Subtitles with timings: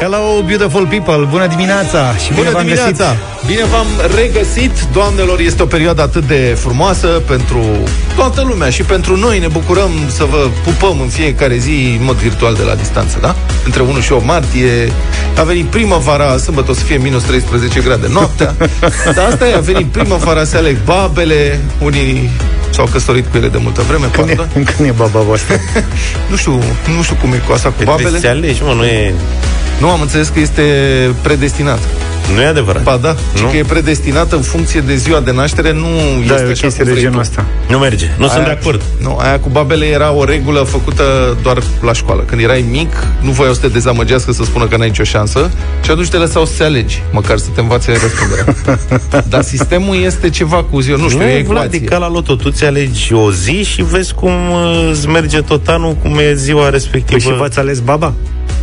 [0.00, 1.26] Hello, beautiful people!
[1.30, 2.16] Bună dimineața!
[2.16, 3.04] Și Bună bine v-am dimineața!
[3.04, 3.46] Găsit.
[3.46, 3.86] Bine v-am
[4.16, 7.64] regăsit, doamnelor, este o perioadă atât de frumoasă pentru
[8.16, 9.38] toată lumea și pentru noi.
[9.38, 13.34] Ne bucurăm să vă pupăm în fiecare zi în mod virtual de la distanță, da?
[13.64, 14.92] Între 1 și 8 martie
[15.38, 18.54] a venit primăvara, sâmbătă o să fie minus 13 grade noaptea,
[19.16, 22.30] dar asta e, a venit primăvara, se aleg babele, unii
[22.74, 24.64] s-au căsătorit cu ele de multă vreme, Când e, pardon.
[24.76, 25.54] când e baba voastră?
[26.30, 26.62] Nu știu,
[26.96, 28.18] nu știu cum e cu asta cu babele.
[28.18, 29.14] Se alegi, mă, nu e,
[29.80, 30.62] Nu am înțeles că este
[31.22, 31.78] predestinat.
[32.34, 32.82] Nu e adevărat.
[32.82, 33.48] Ba da, și Nu?
[33.48, 35.86] că e predestinat în funcție de ziua de naștere, nu
[36.26, 37.20] Da, este e o așa chestie cum de vrei genul tu.
[37.20, 37.44] ăsta.
[37.68, 38.06] Nu merge.
[38.18, 38.82] Nu sunt de acord.
[39.00, 42.22] Nu, aia cu babele era o regulă făcută doar la școală.
[42.22, 45.50] Când erai mic, nu voiau să te dezamăgească să spună că n-ai nicio șansă
[45.82, 48.54] și atunci te lăsau să te alegi, măcar să te învațe răspunderea.
[49.32, 51.68] Dar sistemul este ceva cu ziua, nu știu, nu e e ecuație.
[51.68, 52.34] Vlad, e ca la loto.
[52.34, 56.34] Tu ți alegi o zi și vezi cum uh, îți merge tot anul, cum e
[56.34, 57.20] ziua respectivă.
[57.22, 58.12] Păi și v-ați ales baba?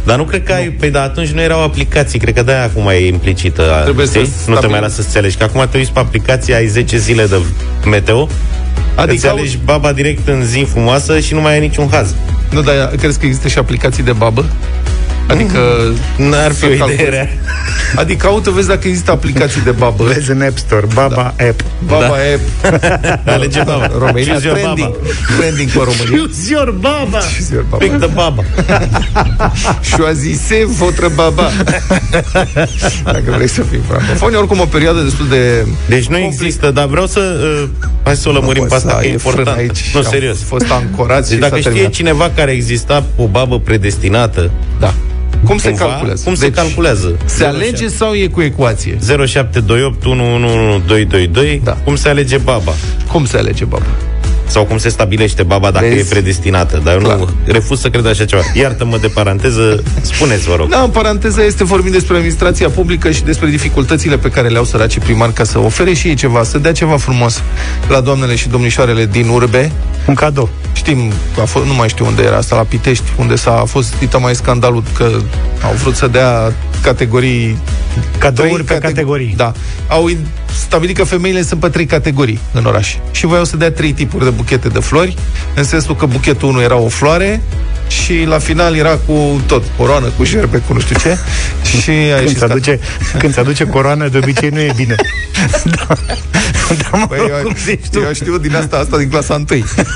[0.04, 0.68] Dar nu cred că ai...
[0.70, 2.20] Păi, dar atunci nu erau aplicații.
[2.20, 3.80] Cred că de-aia acum e implicită.
[3.84, 4.32] Trebuie să știi?
[4.46, 5.38] Nu te stabilim- mai lasă să-ți alegi.
[5.38, 7.36] Că acum te uiți pe aplicație, ai 10 zile de
[7.86, 8.32] meteo, adică
[8.96, 12.16] Adică, îți alegi baba direct în zi frumoasă și nu mai ai niciun haz.
[12.52, 14.46] nu, dar crezi că există și aplicații de babă?
[15.32, 15.60] Adică...
[16.18, 17.10] N-ar fi să o idee calculezi.
[17.10, 17.30] rea.
[17.96, 20.04] Adică caută, vezi dacă există aplicații de babă.
[20.04, 21.46] Vezi în App Store, baba Da.
[21.48, 21.62] app.
[21.88, 22.26] Baba Da.
[22.28, 22.40] e
[23.36, 23.92] Alege baba.
[23.98, 24.88] România Choose your trending.
[24.92, 24.98] baba.
[25.40, 26.18] Trending pe România.
[26.18, 27.18] Choose your baba!
[27.18, 27.84] Choose your baba.
[27.86, 28.44] Pick the baba.
[29.98, 31.50] Choisissez votre baba.
[33.04, 35.66] Dacă vrei să fii francofoni, oricum o perioadă destul de...
[35.88, 37.20] Deci nu există, dar vreau să...
[37.64, 37.68] Uh,
[38.04, 39.58] hai să o lămurim pe asta, că e e frân important.
[39.58, 39.92] aici.
[39.94, 40.38] Nu, Am serios.
[40.44, 41.92] fost ancorați Deci și dacă s-a știe terminat.
[41.94, 44.94] cineva care exista o babă predestinată, Da.
[45.46, 46.24] Cum se cumva, calculează?
[46.24, 47.18] Cum se Deci, calculează?
[47.26, 48.98] Se alege sau e cu ecuație?
[49.28, 51.72] 0728 111222 Da.
[51.72, 52.72] Cum se alege baba?
[53.12, 53.86] Cum se alege baba?
[54.52, 56.00] Sau cum se stabilește baba dacă Vezi?
[56.00, 57.18] e predestinată Dar eu Clar.
[57.18, 61.44] nu refuz să cred așa ceva Iartă-mă de paranteză, spuneți vă rog Da, în paranteză
[61.44, 65.44] este vorbim despre administrația publică și despre dificultățile pe care le au săracii primari ca
[65.44, 67.42] să ofere și ei ceva, să dea ceva frumos
[67.88, 69.72] la doamnele și domnișoarele din urbe.
[70.06, 70.50] Un cadou.
[70.74, 71.12] Știm,
[71.42, 74.18] a fost, nu mai știu unde era asta, la Pitești, unde s-a a fost dita
[74.18, 75.04] mai scandalul că
[75.64, 77.58] au vrut să dea categorii
[78.18, 79.34] Cadouri Trei pe categ- categorii.
[79.38, 79.52] Da.
[79.88, 80.28] Au in-
[80.66, 82.96] stabilit că femeile sunt pe trei categorii în oraș.
[83.12, 85.16] Și voiau să dea trei tipuri de buchete de flori,
[85.56, 87.42] în sensul că buchetul 1 era o floare
[87.92, 91.18] și la final era cu tot, coroană, cu șerpe, cu nu știu ce.
[91.82, 92.80] și a Când ieșit se aduce,
[93.20, 94.96] când se aduce coroană, de obicei nu e bine.
[95.76, 95.88] da.
[96.68, 98.00] da, mă Păi, rog, eu, cum zici tu?
[98.00, 99.46] eu știu din asta, asta din clasa 1.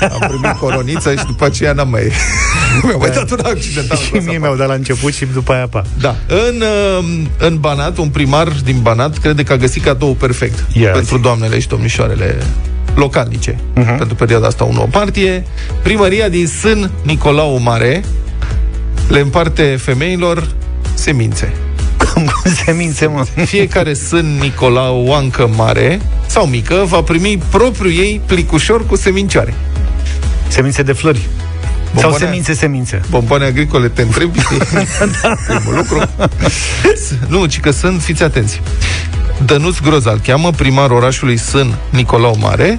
[0.00, 2.02] Am primit coronița și după aceea n-am mai...
[2.82, 3.96] Mi-au mai dat un accidental.
[3.96, 5.84] în Și clasa mie mi-au dat la început și după aia pa.
[6.00, 6.16] Da.
[6.26, 6.62] În,
[6.98, 11.18] uh, în Banat, un primar din Banat crede că a găsit cadou perfect Ia pentru
[11.18, 12.38] doamnele și domnișoarele
[12.96, 13.96] localnice uh-huh.
[13.96, 15.44] pentru perioada asta o nouă partie.
[15.82, 18.04] Primăria din Sân Nicolau Mare
[19.08, 20.48] le împarte femeilor
[20.94, 21.52] semințe.
[22.12, 23.24] Cum, cum se mințe, mă?
[23.44, 29.54] Fiecare Sân Nicolau Oancă Mare sau mică va primi propriul ei plicușor cu semincioare.
[30.48, 31.20] Semințe de flori.
[31.94, 33.00] Sau Bomboane- semințe, semințe.
[33.10, 34.38] Bomboane agricole, te întrebi?
[35.22, 35.34] da.
[35.46, 36.08] Primul lucru.
[37.38, 38.60] nu, ci că sunt, fiți atenți.
[39.44, 42.78] Dănuț Groz îl cheamă, primar orașului Sân Nicolau Mare.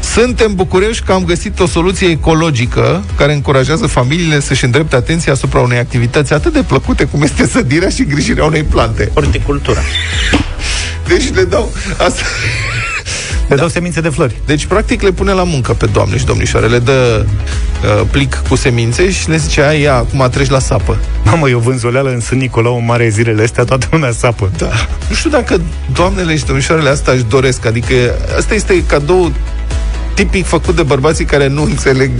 [0.00, 5.60] Suntem bucuroși că am găsit o soluție ecologică care încurajează familiile să-și îndrepte atenția asupra
[5.60, 9.10] unei activități atât de plăcute cum este sădirea și îngrijirea unei plante.
[9.14, 9.80] Horticultura
[11.06, 11.72] Deci le dau
[12.06, 12.22] asta.
[13.52, 14.40] Le dau semințe de flori.
[14.46, 16.66] Deci, practic, le pune la muncă pe doamne și domnișoare.
[16.66, 20.98] Le dă uh, plic cu semințe și le zice, ai, ia, acum treci la sapă.
[21.24, 24.50] Mamă, eu vând zoleală în Sân Nicolau în mare zilele astea, toată lumea sapă.
[24.56, 24.68] Da.
[25.08, 25.60] Nu știu dacă
[25.92, 27.66] doamnele și domnișoarele asta își doresc.
[27.66, 27.94] Adică
[28.36, 29.32] asta este cadou
[30.14, 32.10] tipic făcut de bărbații care nu înțeleg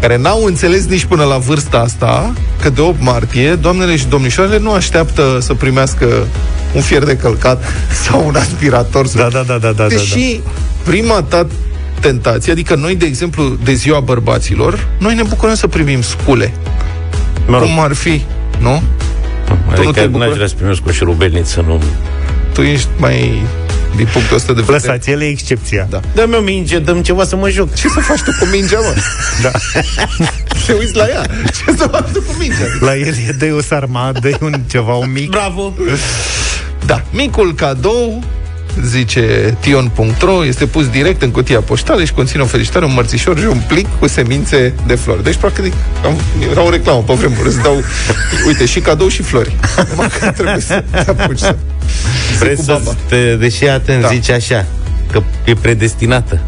[0.00, 2.32] care n-au înțeles nici până la vârsta asta
[2.62, 6.26] că de 8 martie doamnele și domnișoarele nu așteaptă să primească
[6.72, 7.64] un fier de călcat
[8.04, 9.08] sau un aspirator.
[9.08, 10.40] Da, da, da, da, da, da, Deși
[10.84, 11.46] prima ta
[12.00, 16.52] tentație, adică noi, de exemplu, de ziua bărbaților, noi ne bucurăm să primim scule.
[17.46, 18.22] Mă rog, Cum ar fi,
[18.58, 18.82] nu?
[19.48, 20.18] nu te adică bucuri?
[20.18, 21.82] n-aș vrea să primesc cu șurubelniță Nu...
[22.52, 23.42] Tu ești mai
[23.96, 24.72] din punctul ăsta de da.
[24.72, 24.86] vedere.
[24.86, 25.86] Lăsați, el e excepția.
[25.90, 26.00] Da.
[26.14, 28.94] Dă-mi o minge, dăm ceva să mă joc Ce să faci tu cu mingea, mă?
[29.42, 29.50] Da.
[30.66, 31.26] Te uiți la ea.
[31.44, 32.64] Ce să faci tu cu mingea?
[32.80, 35.30] La el e dă o sarma, dă un ceva, un mic.
[35.30, 35.74] Bravo
[36.86, 38.22] Da, micul cadou
[38.84, 43.44] zice tion.ro, este pus direct în cutia poștală și conține o felicitare, un mărțișor și
[43.44, 45.22] un plic cu semințe de flori.
[45.22, 45.72] Deci, practic,
[46.04, 46.16] am,
[46.50, 47.48] era o reclamă pe vremuri.
[47.48, 47.82] Îți dau,
[48.46, 49.56] uite, și cadou și flori.
[49.90, 51.56] Numai că trebuie să te apuci să...
[52.38, 52.96] Vreți cu să baba.
[53.08, 54.08] te, deși atent Da.
[54.08, 54.66] zice așa
[55.12, 56.40] Că e predestinată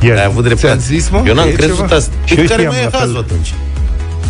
[0.00, 0.14] Ia.
[0.14, 1.22] Ai avut Ți-am dreptate zis, mă?
[1.26, 1.94] Eu n-am E crezut ceva?
[1.96, 2.98] asta Și eu Și care știam mai e la fel.
[3.00, 3.54] hazul atunci?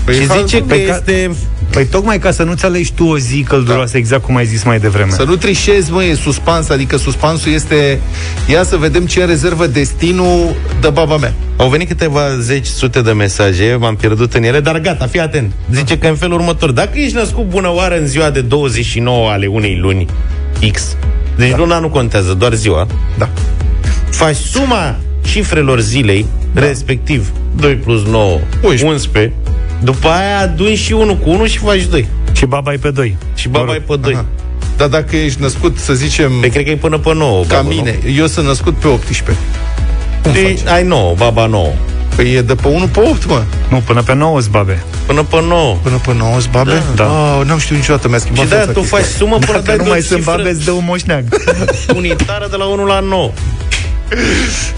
[0.04, 1.30] Păi, și hal- zice că Pe ca- este
[1.70, 3.98] Păi tocmai ca să nu-ți alegi tu o zi călduroasă, da.
[3.98, 5.10] exact cum ai zis mai devreme.
[5.10, 8.00] Să nu trișezi, mă, e suspans, adică suspansul este...
[8.50, 11.34] Ia să vedem ce rezervă destinul de baba mea.
[11.56, 15.52] Au venit câteva zeci, sute de mesaje, m-am pierdut în ele, dar gata, fii atent.
[15.72, 19.46] Zice că în felul următor, dacă ești născut bună oară în ziua de 29 ale
[19.46, 20.06] unei luni
[20.72, 20.96] X,
[21.36, 21.56] deci da.
[21.56, 22.86] luna nu contează, doar ziua,
[23.18, 23.28] Da.
[24.10, 24.96] faci suma
[25.26, 26.60] cifrelor zilei, da.
[26.60, 28.84] respectiv 2 plus 9, 11.
[28.84, 29.32] 11,
[29.82, 32.08] după aia aduni și 1 cu 1 și faci 2.
[32.32, 33.16] Și baba e pe doi.
[33.34, 34.12] Și baba e pe 2.
[34.12, 34.24] Aha.
[34.76, 37.42] Dar dacă ești născut, să zicem, Pe cred că e până pe 9.
[37.44, 39.36] ca baba, mine, eu sunt născut pe 18.
[40.24, 40.32] Nu?
[40.32, 41.68] Deci, ai 9, baba 9.
[42.16, 43.42] Păi e de pe 1 pe 8, mă.
[43.70, 44.82] Nu, până pe 9 babe.
[45.06, 45.76] Până pe 9.
[45.82, 46.82] Până pe 9 babe?
[46.94, 47.04] Da.
[47.04, 49.18] Oh, n-am știut niciodată, mi-a schimbat Și de-aia viața tu faci chestia.
[49.26, 51.24] sumă până Dacă dai nu de mai o sunt cifră babe, îți dă un moșneag.
[51.96, 53.30] unitară de la 1 la 9.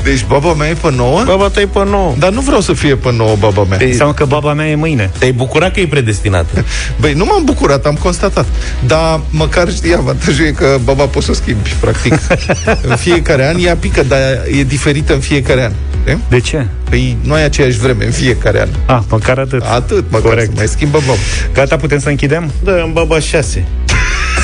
[0.03, 1.23] Deci baba mea e pe 9?
[1.27, 2.15] Baba ta e pe 9.
[2.19, 3.79] Dar nu vreau să fie pe 9 baba mea.
[3.83, 5.11] Înseamnă că baba mea e mâine.
[5.19, 6.65] Te-ai bucurat că e predestinată.
[7.01, 8.47] Băi, nu m-am bucurat, am constatat.
[8.87, 12.13] Dar măcar știi, avantajul e că baba poți să o schimbi, practic.
[12.91, 14.21] în fiecare an ea pică, dar
[14.59, 15.73] e diferită în fiecare an.
[16.03, 16.19] Știi?
[16.29, 16.67] De ce?
[16.91, 18.69] Păi nu ai aceeași vreme în fiecare an.
[18.97, 19.63] Ah, măcar atât.
[19.63, 20.47] Atât, măcar Corect.
[20.49, 21.19] să mai schimbă baba.
[21.53, 22.51] Gata, putem să închidem?
[22.65, 23.65] Da, am baba 6.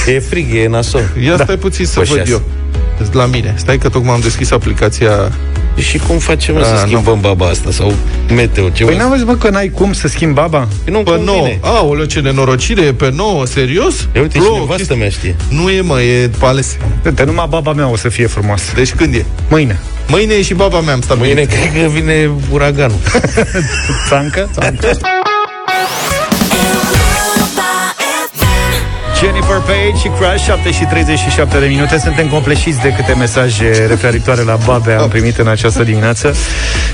[0.06, 1.02] E frig, e nasol.
[1.24, 1.42] Ia Da.
[1.44, 2.30] stai puțin să Pe văd șase.
[2.30, 2.42] eu.
[3.12, 3.54] La mine.
[3.56, 5.32] Stai că tocmai am deschis aplicația
[5.76, 6.78] Și cum facem mă, A, să nu.
[6.90, 7.70] schimbăm baba asta?
[7.70, 7.94] Sau
[8.34, 8.88] meteo, ceva?
[8.90, 10.68] Păi n-am văzut, bă, că n-ai cum să schimbi baba?
[10.84, 11.38] Păi nu pe 9.
[11.38, 11.58] convine.
[11.62, 14.08] Aoleu, ce nenorocire, e pe 9, serios?
[14.14, 15.36] Ia uite, și Plouă, nevastă chestii- mea știe.
[15.48, 16.76] Nu e, mă, e pe ales.
[17.04, 18.72] Uite, numai baba mea o să fie frumoasă.
[18.74, 19.24] Deci când e?
[19.48, 19.80] Mâine.
[20.08, 21.34] Mâine e și baba mea am stabilit.
[21.34, 22.96] Mâine cred că vine uraganul.
[24.08, 24.48] Țancă?
[24.52, 24.96] Țancă.
[29.18, 34.42] Jennifer Page și Crush 7 și 37 de minute Suntem compleșiți de câte mesaje referitoare
[34.42, 36.34] la babe am primit în această dimineață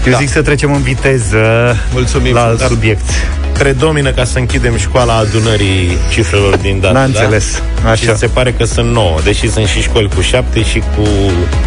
[0.06, 0.18] Eu Da.
[0.18, 2.72] zic să trecem în viteză Mulțumim la alt frumos.
[2.72, 3.10] subiect
[3.52, 7.04] Predomină ca să închidem școala adunării cifrelor din dată, N-a da?
[7.06, 7.62] înțeles.
[7.84, 7.94] Așa.
[7.94, 11.06] Și se pare că sunt 9, deși sunt și școli cu 7 și cu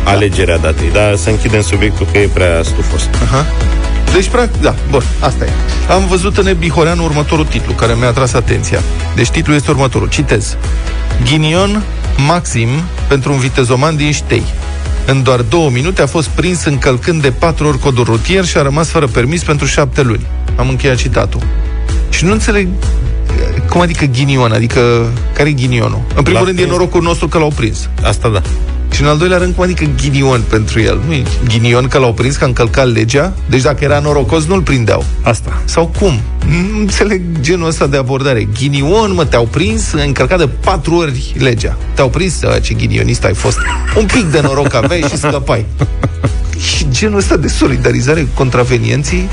[0.03, 0.89] alegerea datei.
[0.93, 3.09] Dar să închidem subiectul că e prea stufos.
[3.23, 3.45] Aha.
[4.13, 5.49] Deci, practic, da, bun, asta e.
[5.93, 8.79] Am văzut în Ebihoreanu următorul titlu, care mi-a atras atenția.
[9.15, 10.57] Deci titlul este următorul, citez.
[11.23, 11.83] Ghinion
[12.27, 12.67] maxim
[13.07, 14.43] pentru un vitezoman din Ștei.
[15.05, 18.61] În doar două minute a fost prins încălcând de patru ori codul rutier și a
[18.61, 20.25] rămas fără permis pentru șapte luni.
[20.55, 21.41] Am încheiat citatul.
[22.09, 22.67] Și nu înțeleg
[23.69, 26.01] cum adică ghinion, adică care e ghinionul?
[26.15, 26.77] În primul L-a rând e prins.
[26.77, 27.89] norocul nostru că l-au prins.
[28.03, 28.41] Asta da.
[28.93, 30.99] Și în al doilea rând, cum adică ghinion pentru el?
[31.07, 33.33] Nu e ghinion că l-au prins, că a încălcat legea?
[33.49, 35.05] Deci dacă era norocos, nu-l prindeau.
[35.21, 36.19] Asta Sau cum?
[36.45, 38.47] Nu înțeleg genul ăsta de abordare.
[38.59, 41.77] Ghinion, mă, te-au prins, ai încălcat de patru ori legea.
[41.93, 43.57] Te-au prins, a, ce ghinionist ai fost.
[43.97, 45.65] Un pic de noroc aveai și scăpai.
[46.75, 49.29] Și genul ăsta de solidarizare cu contravenienții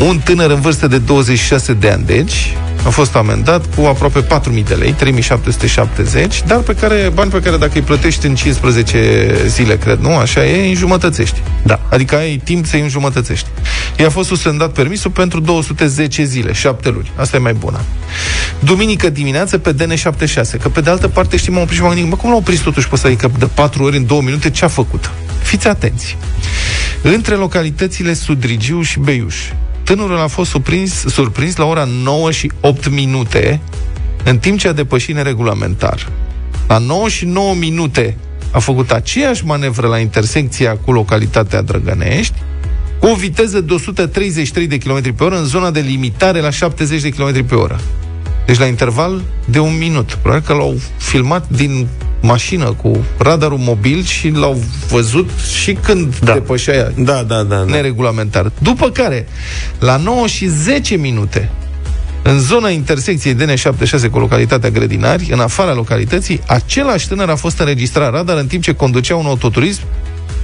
[0.00, 2.56] un tânăr în vârstă de 26 de ani, deci,
[2.86, 7.56] a fost amendat cu aproape 4.000 de lei, 3.770, dar pe care, bani pe care
[7.56, 10.16] dacă îi plătești în 15 zile, cred, nu?
[10.16, 11.40] Așa e, îi înjumătățești.
[11.62, 11.80] Da.
[11.90, 13.46] Adică ai timp să îi înjumătățești.
[13.98, 17.10] I-a fost suspendat permisul pentru 210 zile, 7 luni.
[17.16, 17.80] Asta e mai bună.
[18.58, 22.10] Duminică dimineață pe DN76, că pe de altă parte știi, m-am oprit și m-am gândit,
[22.10, 24.64] mă, cum l-au oprit totuși pe ăsta, adică de 4 ori în 2 minute, ce
[24.64, 25.10] a făcut?
[25.42, 26.16] Fiți atenți.
[27.02, 29.36] Între localitățile Sudrigiu și Beiuș,
[29.86, 33.60] tânărul a fost surprins, surprins la ora 9 și 8 minute,
[34.24, 36.08] în timp ce a depășit neregulamentar.
[36.68, 38.16] La 9 și 9 minute
[38.50, 42.34] a făcut aceeași manevră la intersecția cu localitatea Drăgănești,
[43.00, 47.02] cu o viteză de 133 de km pe oră în zona de limitare la 70
[47.02, 47.80] de km pe oră.
[48.46, 50.18] Deci la interval de un minut.
[50.22, 51.88] Probabil că l-au filmat din
[52.26, 55.30] mașină cu radarul mobil și l-au văzut
[55.60, 56.26] și când da.
[56.26, 56.32] Da.
[56.32, 57.56] depășea Da, da, da.
[57.56, 57.64] da.
[57.64, 58.52] neregulamentar.
[58.58, 59.28] După care,
[59.78, 61.50] la 9 și 10 minute,
[62.22, 68.12] în zona intersecției DN76 cu localitatea Grădinari, în afara localității, același tânăr a fost înregistrat
[68.12, 69.80] radar în timp ce conducea un autoturism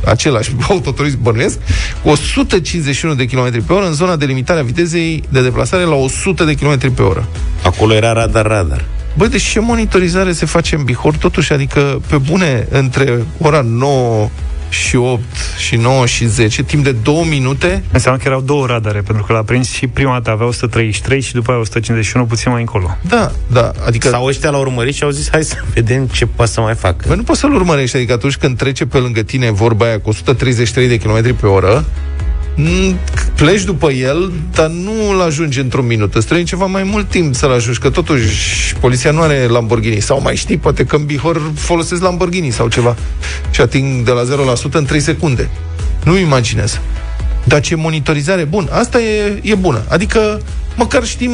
[0.05, 1.59] același autoturism bănuiesc,
[2.03, 5.95] cu 151 de km pe oră în zona de limitare a vitezei de deplasare la
[5.95, 7.29] 100 de km pe oră.
[7.65, 8.85] Acolo era radar-radar.
[9.16, 11.16] Băi, deci ce monitorizare se face în Bihor?
[11.16, 14.28] Totuși, adică, pe bune, între ora 9
[14.69, 15.23] și 8
[15.59, 19.33] și 9 și 10, timp de 2 minute, Înseamnă că erau două radare Pentru că
[19.33, 23.33] l-a prins și prima dată avea 133 Și după aia 151 puțin mai încolo da,
[23.47, 24.09] da, adică...
[24.09, 27.04] Sau ăștia l-au urmărit și au zis, hai să vedem ce poate să mai facă.
[27.07, 30.09] Băi, nu poți să-l urmărești, adică atunci când trece pe lângă tine vorba aia cu
[30.09, 31.85] 133 de km pe oră, m,
[33.37, 36.14] pleci după el, dar nu îl ajungi într-un minut.
[36.14, 40.00] Îți trebuie ceva mai mult timp să-l ajungi, că totuși poliția nu are Lamborghini.
[40.00, 42.97] Sau mai știi, poate că în Bihor folosesc Lamborghini sau ceva.
[43.50, 45.50] Și ating de la 0% în 3 secunde.
[46.04, 46.80] Nu imaginez.
[47.44, 48.44] Dar ce monitorizare?
[48.44, 49.82] Bun, asta e, e bună.
[49.88, 50.40] Adică,
[50.76, 51.30] măcar știm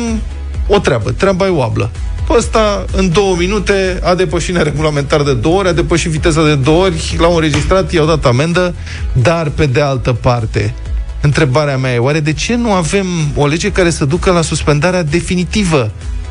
[0.67, 1.91] o treabă, treaba e oablă.
[2.27, 6.55] Pe ăsta, în două minute, a depășit neregulamentar de două ori, a depășit viteza de
[6.55, 8.75] două ori, l-au înregistrat, i-au dat amendă,
[9.13, 10.75] dar pe de altă parte,
[11.21, 15.03] întrebarea mea e, oare de ce nu avem o lege care să ducă la suspendarea
[15.03, 15.91] definitivă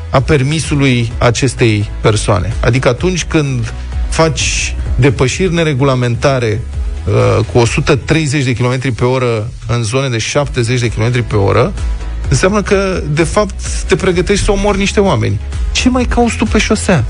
[0.09, 2.53] a permisului acestei persoane?
[2.59, 3.73] Adică atunci când
[4.09, 6.61] faci depășiri neregulamentare
[7.05, 11.73] uh, cu 130 de km pe oră în zone de 70 de km pe oră,
[12.29, 15.39] înseamnă că, de fapt, te pregătești să omori niște oameni.
[15.71, 17.03] Ce mai cauți tu pe șosea?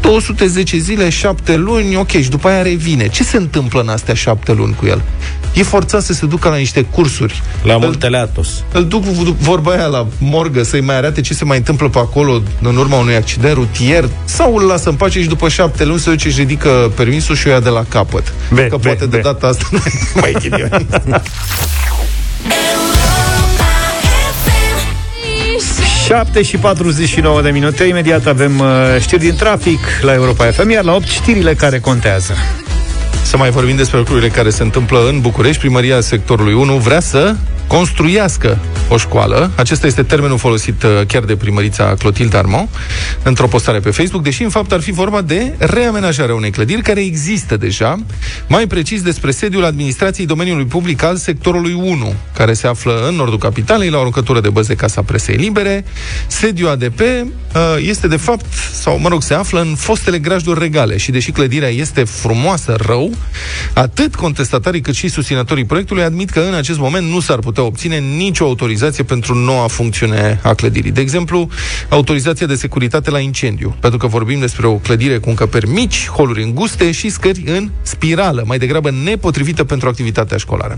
[0.00, 3.08] 210 zile, 7 luni, ok, și după aia revine.
[3.08, 5.02] Ce se întâmplă în astea 7 luni cu el?
[5.54, 7.42] E forțat să se ducă la niște cursuri.
[7.62, 8.48] La multele Atos.
[8.72, 9.02] Îl duc
[9.38, 12.96] vorba aia la morgă să-i mai arate ce se mai întâmplă pe acolo în urma
[12.96, 16.38] unui accident rutier sau îl lasă în pace și după 7 luni se duce și
[16.38, 18.32] ridică permisul și o ia de la capăt.
[18.52, 19.16] Be, că be, poate be.
[19.16, 20.86] de data asta nu e mai ghinion.
[26.08, 27.84] 7 și 49 de minute.
[27.84, 28.66] Imediat avem uh,
[29.00, 32.34] știri din trafic la Europa FM, iar la 8 știrile care contează.
[33.28, 35.60] Să mai vorbim despre lucrurile care se întâmplă în București.
[35.60, 38.58] Primăria sectorului 1 vrea să construiască
[38.88, 39.50] o școală.
[39.56, 42.68] Acesta este termenul folosit uh, chiar de primărița Clotilde Armand
[43.22, 47.00] într-o postare pe Facebook, deși în fapt ar fi vorba de reamenajarea unei clădiri care
[47.00, 47.98] există deja,
[48.46, 53.38] mai precis despre sediul administrației domeniului public al sectorului 1, care se află în nordul
[53.38, 55.84] capitalei, la o aruncătură de băzi de Casa Presei Libere.
[56.26, 57.24] Sediul ADP uh,
[57.78, 61.68] este de fapt, sau mă rog, se află în fostele grajduri regale și deși clădirea
[61.68, 63.12] este frumoasă rău,
[63.72, 67.98] atât contestatarii cât și susținătorii proiectului admit că în acest moment nu s-ar putea obține
[67.98, 70.90] nicio autorizație pentru noua funcțiune a clădirii.
[70.90, 71.48] De exemplu,
[71.88, 76.42] autorizația de securitate la incendiu, pentru că vorbim despre o clădire cu încăperi mici, holuri
[76.42, 80.76] înguste și scări în spirală, mai degrabă nepotrivită pentru activitatea școlară.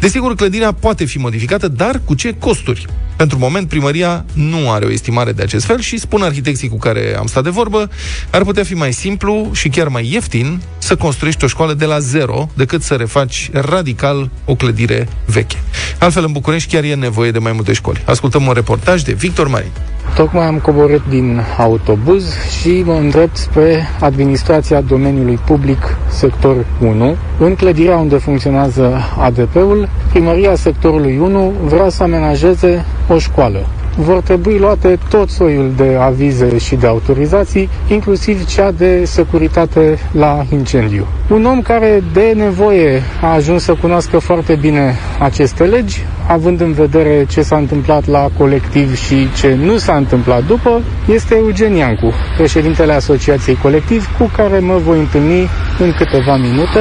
[0.00, 2.86] Desigur, clădirea poate fi modificată, dar cu ce costuri?
[3.16, 7.16] Pentru moment, primăria nu are o estimare de acest fel și spun arhitecții cu care
[7.18, 7.90] am stat de vorbă,
[8.30, 11.98] ar putea fi mai simplu și chiar mai ieftin să construiești o școală de la
[11.98, 15.56] zero decât să refaci radical o clădire veche.
[15.98, 18.02] Altfel, în București chiar e nevoie de mai multe școli.
[18.06, 19.70] Ascultăm un reportaj de Victor Marin.
[20.14, 27.16] Tocmai am coborât din autobuz și mă îndrept spre administrația domeniului public sector 1.
[27.38, 33.66] În clădirea unde funcționează ADP-ul, primăria sectorului 1 vrea să amenajeze o școală.
[33.96, 40.44] Vor trebui luate tot soiul de avize și de autorizații, inclusiv cea de securitate la
[40.52, 41.06] incendiu.
[41.30, 46.72] Un om care de nevoie a ajuns să cunoască foarte bine aceste legi, având în
[46.72, 52.12] vedere ce s-a întâmplat la colectiv și ce nu s-a întâmplat după, este Eugen Iancu,
[52.36, 55.48] președintele Asociației Colectiv, cu care mă voi întâlni
[55.78, 56.80] în câteva minute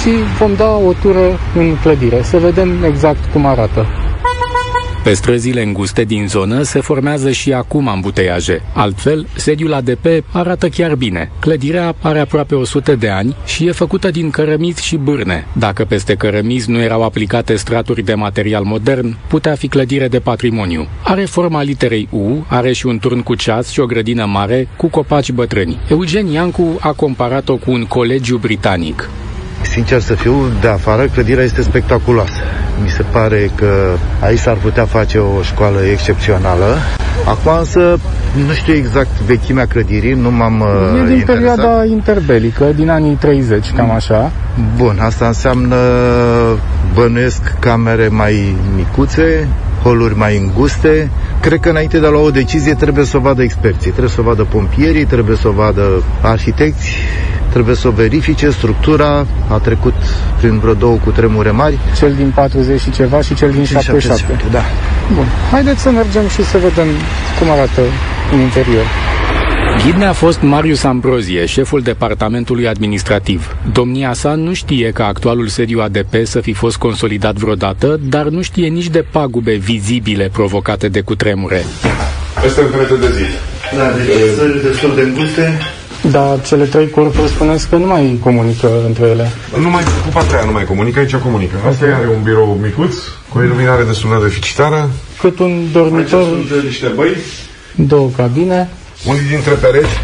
[0.00, 4.03] și vom da o tură în clădire, să vedem exact cum arată.
[5.04, 8.62] Pe străzile înguste din zonă se formează și acum ambuteiaje.
[8.72, 11.30] Altfel, sediul ADP arată chiar bine.
[11.40, 15.46] Clădirea are aproape 100 de ani și e făcută din cărămizi și bârne.
[15.52, 20.86] Dacă peste cărămizi nu erau aplicate straturi de material modern, putea fi clădire de patrimoniu.
[21.02, 24.86] Are forma literei U, are și un turn cu ceas și o grădină mare cu
[24.86, 25.78] copaci bătrâni.
[25.90, 29.10] Eugen Iancu a comparat-o cu un colegiu britanic.
[29.64, 32.32] Sincer să fiu, de afară, clădirea este spectaculoasă.
[32.82, 36.76] Mi se pare că aici s-ar putea face o școală excepțională.
[37.26, 37.98] Acum însă
[38.46, 41.26] nu știu exact vechimea clădirii, nu m-am uh, E din interesat.
[41.26, 44.30] perioada interbelică, din anii 30, cam așa.
[44.76, 45.76] Bun, asta înseamnă
[46.94, 49.48] bănuiesc camere mai micuțe,
[49.82, 51.10] holuri mai înguste.
[51.40, 54.20] Cred că înainte de a lua o decizie trebuie să o vadă experții, trebuie să
[54.20, 56.90] o vadă pompierii, trebuie să o vadă arhitecți,
[57.52, 59.94] trebuie să o verifice, structura a trecut
[60.38, 61.78] prin vreo două cu tremure mari.
[61.96, 64.44] Cel din 40 și ceva și cel din 77.
[64.50, 64.60] Da.
[65.14, 65.24] Bun.
[65.50, 66.86] Haideți să mergem și să vedem
[67.38, 67.80] cum arată
[68.32, 68.86] în interior.
[69.82, 73.56] Ghid ne-a fost Marius Ambrozie, șeful departamentului administrativ.
[73.72, 78.42] Domnia sa nu știe că actualul sediu ADP să fi fost consolidat vreodată, dar nu
[78.42, 81.64] știe nici de pagube vizibile provocate de cutremure.
[82.44, 83.32] Este un perete de zid.
[83.76, 85.58] Da, deci stări destul de înguste.
[86.10, 89.30] Dar cele trei corpuri spuneți că nu mai comunică între ele.
[89.58, 91.56] Nu mai, cu partea aia nu mai comunică, aici comunică.
[91.68, 92.94] Asta are un birou micuț,
[93.28, 94.90] cu o iluminare destul de deficitară.
[95.24, 97.16] Cât un Aici dormitor, sunt niște băi,
[97.74, 98.68] două cabine.
[99.06, 99.94] unii dintre pereți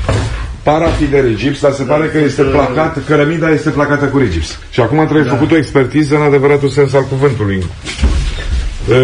[0.63, 4.19] par a fi de regips, dar se pare că este placat, cărămida este placată cu
[4.19, 4.59] regips.
[4.71, 5.31] Și acum trebuie da.
[5.35, 7.65] făcut o expertiză în adevăratul sens al cuvântului.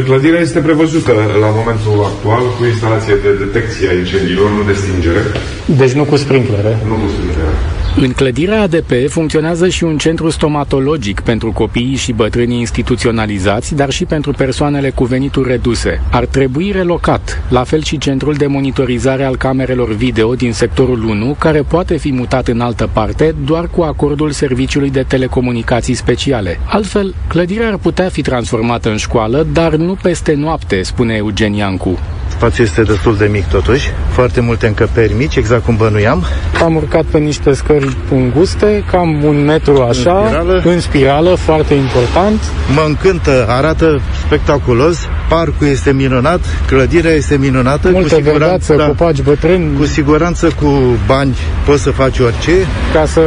[0.05, 5.23] Clădirea este prevăzută la momentul actual cu instalație de detecție a incendiilor, nu de stingere,
[5.65, 6.79] Deci nu cu sprinklere.
[6.89, 7.53] nu cu stingere.
[8.01, 14.05] În clădirea ADP funcționează și un centru stomatologic pentru copiii și bătrânii instituționalizați, dar și
[14.05, 16.03] pentru persoanele cu venituri reduse.
[16.11, 21.37] Ar trebui relocat, la fel și centrul de monitorizare al camerelor video din sectorul 1,
[21.39, 26.59] care poate fi mutat în altă parte doar cu acordul Serviciului de Telecomunicații Speciale.
[26.65, 31.99] Altfel, clădirea ar putea fi transformată în școală, dar nu peste noapte, spune Eugen Iancu.
[32.29, 36.25] Spațiul este destul de mic totuși, foarte multe încăperi mici, exact cum bănuiam.
[36.63, 40.63] Am urcat pe niște scări înguste, cam un metru așa, În spirală.
[40.65, 42.41] în spirală foarte important.
[42.75, 47.89] Mă încântă, arată spectaculos, parcul este minunat, clădirea este minunată.
[47.93, 49.77] Multă verdeață, da, copaci bătrâni.
[49.79, 52.53] cu siguranță cu bani poți să faci orice.
[52.93, 53.21] Ca să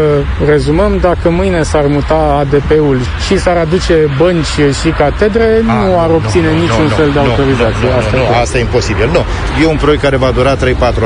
[0.48, 2.98] rezumăm, dacă mâine s-ar muta ADP-ul
[3.28, 7.30] și s-ar aduce bănci și catedre, A, nu ar obține niciun nu, fel de nu,
[7.30, 7.84] autorizație.
[7.84, 8.42] Nu, nu, Asta nu, e nu, clar.
[8.42, 9.10] asta e imposibil.
[9.14, 9.24] Nu.
[9.64, 10.60] E un proiect care va dura 3-4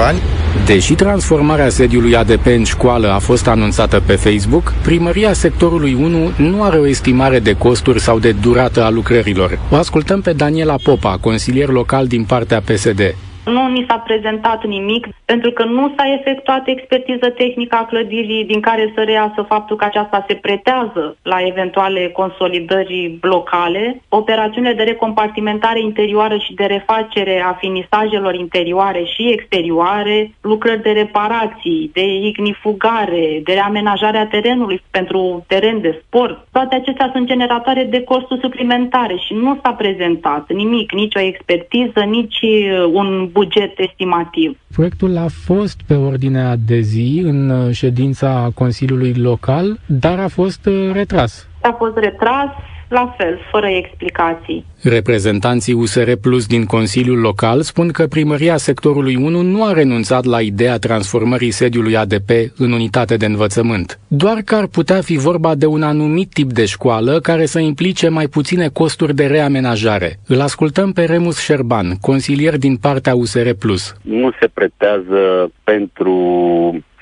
[0.08, 0.20] ani.
[0.66, 6.64] Deși transformarea sediului ADP în școală a fost anunțată pe Facebook, primăria sectorului 1 nu
[6.64, 9.60] are o estimare de costuri sau de durată a lucrărilor.
[9.72, 13.16] O ascultăm pe Daniela Popa, consilier local din partea PSD.
[13.46, 18.60] Nu ni s-a prezentat nimic pentru că nu s-a efectuat expertiză tehnică a clădirii din
[18.60, 25.82] care să reiasă faptul că aceasta se pretează la eventuale consolidări locale, operațiunile de recompartimentare
[25.82, 33.54] interioară și de refacere a finisajelor interioare și exterioare, lucrări de reparații, de ignifugare, de
[33.54, 36.48] reamenajare a terenului pentru teren de sport.
[36.52, 42.00] Toate acestea sunt generatoare de costuri suplimentare și nu s-a prezentat nimic, nici o expertiză,
[42.00, 44.58] nici uh, un buget estimativ.
[44.74, 50.66] Proiectul a fost pe ordinea de zi în uh, ședința Consiliului Local, dar a fost
[50.66, 51.48] uh, retras.
[51.62, 52.48] A fost retras,
[52.94, 54.66] la fel, fără explicații.
[54.82, 60.42] Reprezentanții USR Plus din Consiliul Local spun că primăria sectorului 1 nu a renunțat la
[60.42, 65.66] ideea transformării sediului ADP în unitate de învățământ, doar că ar putea fi vorba de
[65.66, 70.20] un anumit tip de școală care să implice mai puține costuri de reamenajare.
[70.28, 73.96] Îl ascultăm pe Remus Șerban, consilier din partea USR Plus.
[74.02, 76.16] nu se pretează pentru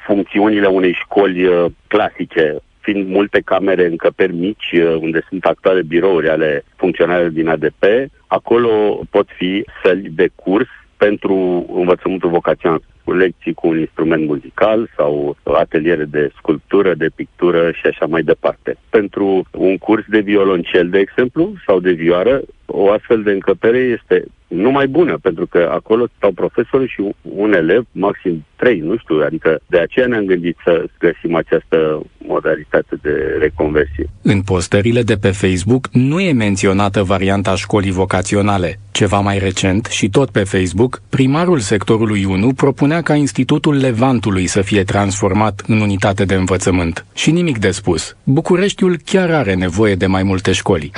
[0.06, 6.30] funcțiunile unei școli uh, clasice, fiind multe camere încăperi mici uh, unde sunt actuale birouri
[6.30, 7.84] ale funcționarilor din ADP,
[8.28, 10.68] acolo pot fi săli de curs
[10.98, 17.72] pentru învățământul vocațional, cu lecții cu un instrument muzical sau ateliere de sculptură, de pictură
[17.72, 18.78] și așa mai departe.
[18.90, 24.26] Pentru un curs de violoncel, de exemplu, sau de vioară, o astfel de încăpere este
[24.48, 29.60] numai bună, pentru că acolo stau profesorii și un elev, maxim trei, nu știu, adică
[29.68, 34.10] de aceea ne-am gândit să găsim această modalitate de reconversie.
[34.22, 38.80] În postările de pe Facebook nu e menționată varianta școlii vocaționale.
[38.92, 42.54] Ceva mai recent și tot pe Facebook, primarul sectorului 1
[42.92, 47.06] propunea ca Institutul Levantului să fie transformat în unitate de învățământ.
[47.14, 48.16] Și nimic de spus.
[48.24, 50.92] Bucureștiul chiar are nevoie de mai multe școli.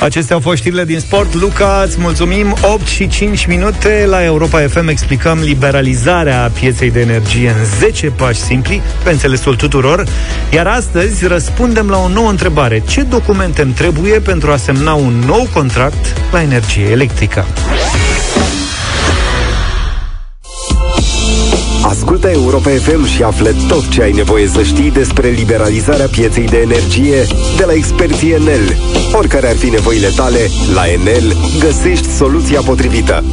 [0.00, 1.34] Acestea au fost știrile din sport.
[1.34, 2.56] Luca, îți mulțumim.
[2.62, 8.40] 8 și 5 minute la Europa FM explicăm liberalizarea pieței de energie în 10 pași
[8.40, 10.04] simpli, pe înțelesul tuturor.
[10.52, 12.82] Iar astăzi răspundem la o nouă întrebare.
[12.88, 17.44] Ce documente îmi trebuie pentru a semna un nou contract la energie electrică?
[21.82, 26.58] Ascultă Europa FM și află tot ce ai nevoie să știi despre liberalizarea pieței de
[26.58, 28.76] energie de la experții Enel.
[29.12, 33.24] Oricare ar fi nevoile tale, la Enel găsești soluția potrivită.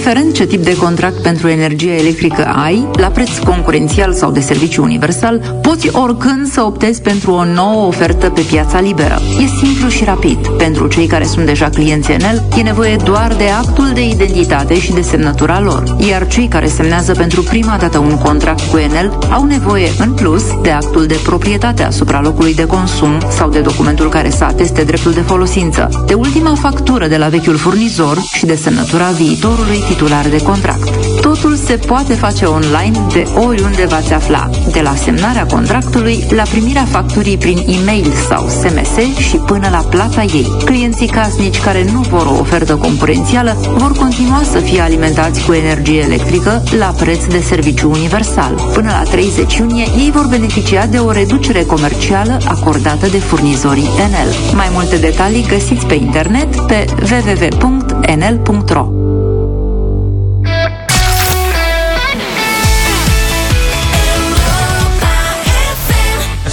[0.00, 4.82] Indiferent ce tip de contract pentru energie electrică ai, la preț concurențial sau de serviciu
[4.82, 9.18] universal, poți oricând să optezi pentru o nouă ofertă pe piața liberă.
[9.38, 10.48] E simplu și rapid.
[10.48, 14.92] Pentru cei care sunt deja clienți Enel, e nevoie doar de actul de identitate și
[14.92, 15.96] de semnătura lor.
[16.08, 20.42] Iar cei care semnează pentru prima dată un contract cu Enel au nevoie, în plus,
[20.62, 25.12] de actul de proprietate asupra locului de consum sau de documentul care să ateste dreptul
[25.12, 30.42] de folosință, de ultima factură de la vechiul furnizor și de semnătura viitorului titular de
[30.42, 30.88] contract.
[31.20, 36.84] Totul se poate face online de oriunde v-ați afla, de la semnarea contractului la primirea
[36.84, 40.46] facturii prin e-mail sau SMS și până la plata ei.
[40.64, 46.00] Clienții casnici care nu vor o ofertă concurențială vor continua să fie alimentați cu energie
[46.00, 48.54] electrică la preț de serviciu universal.
[48.74, 54.34] Până la 30 iunie, ei vor beneficia de o reducere comercială acordată de furnizorii Enel.
[54.54, 58.99] Mai multe detalii găsiți pe internet pe www.enel.ro.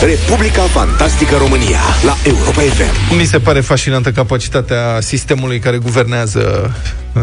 [0.02, 3.18] Republica Fantastică România la Europa FM.
[3.18, 6.74] Mi se pare fascinantă capacitatea sistemului care guvernează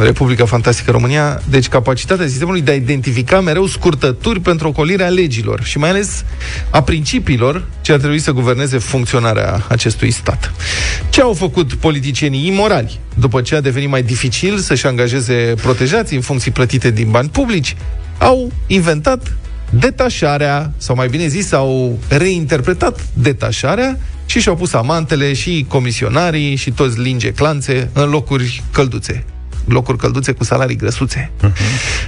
[0.01, 5.79] Republica Fantastică România, deci capacitatea sistemului de a identifica mereu scurtături pentru ocolirea legilor și
[5.79, 6.25] mai ales
[6.71, 10.53] a principiilor ce ar trebui să guverneze funcționarea acestui stat.
[11.11, 16.23] Ce au făcut politicienii imorali după ce a devenit mai dificil să-și angajeze protejații în
[16.23, 17.77] funcții plătite din bani publici?
[18.19, 19.33] Au inventat
[19.79, 26.71] detașarea, sau mai bine zis, au reinterpretat detașarea și și-au pus amantele și comisionarii și
[26.71, 29.25] toți linge clanțe în locuri călduțe
[29.65, 31.31] locuri călduțe cu salarii grăsuțe.
[31.43, 31.53] Uh-huh.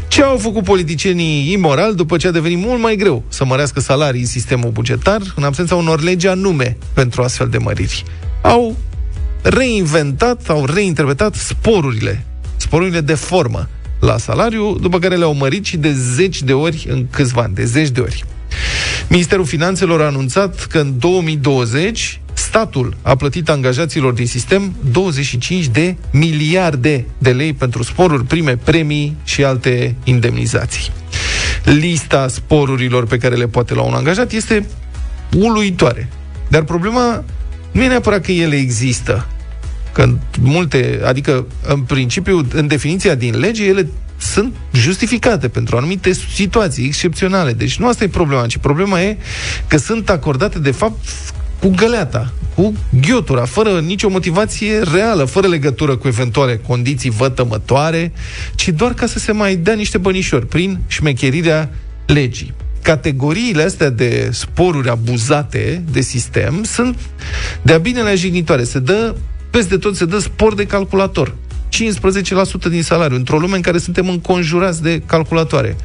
[0.09, 4.21] Ce au făcut politicienii imoral după ce a devenit mult mai greu să mărească salarii
[4.21, 8.05] în sistemul bugetar în absența unor legi anume pentru astfel de măriri?
[8.41, 8.77] Au
[9.43, 12.25] reinventat, au reinterpretat sporurile,
[12.57, 13.69] sporurile de formă
[14.07, 17.65] la salariu, după care le-au mărit și de zeci de ori în câțiva ani, de
[17.65, 18.25] zeci de ori.
[19.09, 25.97] Ministerul Finanțelor a anunțat că în 2020 statul a plătit angajaților din sistem 25 de
[26.11, 30.93] miliarde de lei pentru sporuri, prime, premii și alte indemnizații.
[31.65, 34.67] Lista sporurilor pe care le poate lua un angajat este
[35.37, 36.09] uluitoare.
[36.49, 37.25] Dar problema
[37.71, 39.27] nu e neapărat că ele există,
[39.97, 40.09] Că
[40.41, 47.53] multe, adică în principiu, în definiția din lege, ele sunt justificate pentru anumite situații excepționale.
[47.53, 49.17] Deci nu asta e problema, ci problema e
[49.67, 51.07] că sunt acordate, de fapt,
[51.61, 58.13] cu găleata, cu ghiotura, fără nicio motivație reală, fără legătură cu eventuale condiții vătămătoare,
[58.55, 61.71] ci doar ca să se mai dea niște bănișori prin șmecherirea
[62.07, 62.55] legii.
[62.83, 66.99] Categoriile astea de sporuri abuzate de sistem sunt
[67.63, 68.65] de-a binelea jignitoare.
[68.65, 69.15] Se dă
[69.51, 71.35] peste tot se dă spor de calculator.
[72.67, 75.77] 15% din salariu, într-o lume în care suntem înconjurați de calculatoare.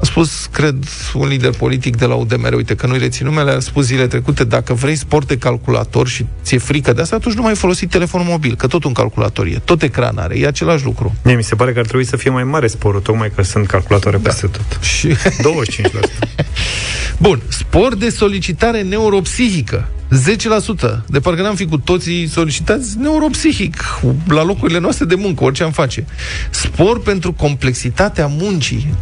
[0.00, 0.76] A spus, cred,
[1.14, 4.44] un lider politic de la UDMR, uite că nu-i rețin numele, a spus zile trecute,
[4.44, 8.26] dacă vrei sport de calculator și ți-e frică de asta, atunci nu mai folosi telefonul
[8.26, 11.14] mobil, că tot un calculator e, tot ecran are, e același lucru.
[11.24, 13.66] Mie mi se pare că ar trebui să fie mai mare sporul, tocmai că sunt
[13.66, 14.28] calculatoare da.
[14.28, 14.78] peste tot.
[14.96, 15.16] Și 25%.
[17.18, 19.88] Bun, spor de solicitare neuropsihică.
[20.14, 21.06] 10%.
[21.06, 23.76] De parcă n-am fi cu toții solicitați neuropsihic
[24.28, 26.06] la locurile noastre de muncă, orice am face.
[26.50, 28.94] Spor pentru complexitatea muncii.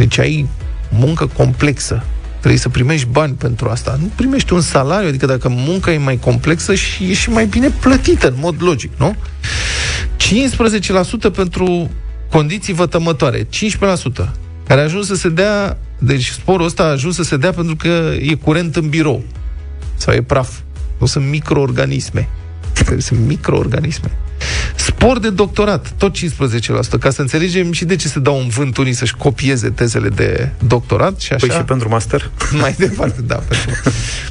[0.00, 0.48] Deci ai
[0.88, 2.02] muncă complexă.
[2.38, 3.98] Trebuie să primești bani pentru asta.
[4.00, 7.70] Nu primești un salariu, adică dacă munca e mai complexă și e și mai bine
[7.80, 9.16] plătită, în mod logic, nu?
[11.30, 11.90] 15% pentru
[12.30, 13.44] condiții vătămătoare.
[13.44, 13.48] 15%
[14.66, 17.76] care a ajuns să se dea, deci sporul ăsta a ajuns să se dea pentru
[17.76, 19.24] că e curent în birou
[19.96, 20.58] sau e praf.
[20.98, 22.28] Nu sunt microorganisme.
[22.98, 24.10] Sunt microorganisme.
[25.02, 26.20] Spor de doctorat, tot 15%,
[27.00, 30.48] ca să înțelegem și de ce se dau un vânt unii să-și copieze tezele de
[30.66, 31.46] doctorat și așa.
[31.46, 32.30] Păi și pentru master?
[32.60, 33.34] Mai departe, da.
[33.34, 33.70] Pentru...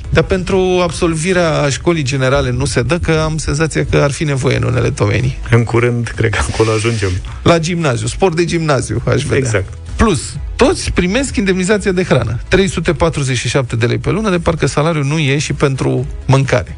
[0.09, 4.57] Dar pentru absolvirea școlii generale nu se dă, că am senzația că ar fi nevoie
[4.57, 5.37] în unele domenii.
[5.51, 7.09] În curând, cred că acolo ajungem.
[7.43, 9.37] La gimnaziu, sport de gimnaziu, aș vedea.
[9.37, 9.73] Exact.
[9.95, 10.21] Plus,
[10.55, 12.39] toți primesc indemnizația de hrană.
[12.47, 16.77] 347 de lei pe lună, de parcă salariul nu e și pentru mâncare.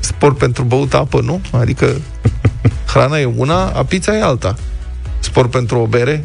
[0.00, 1.40] Spor pentru băut apă, nu?
[1.50, 2.00] Adică
[2.86, 4.56] hrana e una, a pizza e alta.
[5.18, 6.24] Spor pentru o bere,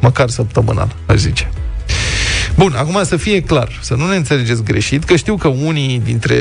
[0.00, 1.50] măcar săptămânal, aș zice.
[2.56, 6.36] Bun, acum să fie clar, să nu ne înțelegeți greșit, că știu că unii dintre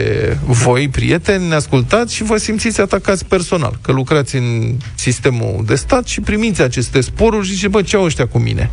[0.46, 6.08] voi, prieteni, ne ascultați și vă simțiți atacați personal, că lucrați în sistemul de stat
[6.08, 8.72] și primiți aceste sporuri și zice, bă, ce au ăștia cu mine?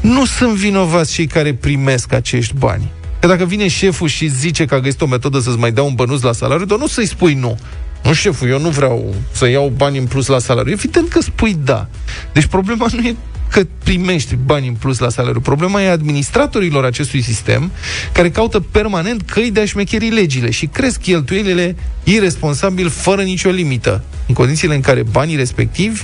[0.00, 2.90] Nu sunt vinovați cei care primesc acești bani.
[3.20, 5.94] Că dacă vine șeful și zice că a găsit o metodă să-ți mai dea un
[5.94, 7.58] bănuț la salariu, dar nu să-i spui nu.
[8.04, 10.72] Nu, șeful, eu nu vreau să iau bani în plus la salariu.
[10.72, 11.88] Evident că spui da.
[12.32, 13.16] Deci problema nu e
[13.50, 15.40] că primești bani în plus la salariu.
[15.40, 17.70] Problema e administratorilor acestui sistem
[18.12, 24.04] care caută permanent căi de a șmecheri legile și cresc cheltuielile irresponsabil fără nicio limită,
[24.26, 26.02] în condițiile în care banii respectivi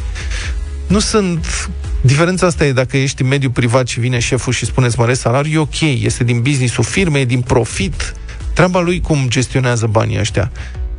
[0.86, 1.68] nu sunt
[2.04, 5.52] Diferența asta e dacă ești în mediul privat și vine șeful și spune măresc salariu,
[5.52, 8.14] e ok, este din businessul firmei, din profit,
[8.54, 10.50] treaba lui cum gestionează banii ăștia.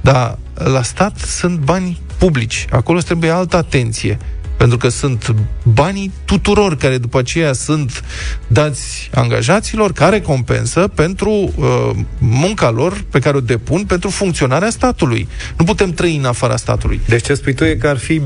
[0.01, 4.17] Dar la stat sunt bani publici, acolo trebuie altă atenție.
[4.57, 8.03] Pentru că sunt banii tuturor care după aceea sunt
[8.47, 15.27] dați angajaților ca recompensă pentru uh, munca lor pe care o depun pentru funcționarea statului.
[15.57, 17.01] Nu putem trăi în afara statului.
[17.07, 18.21] Deci ce spui tu e că ar fi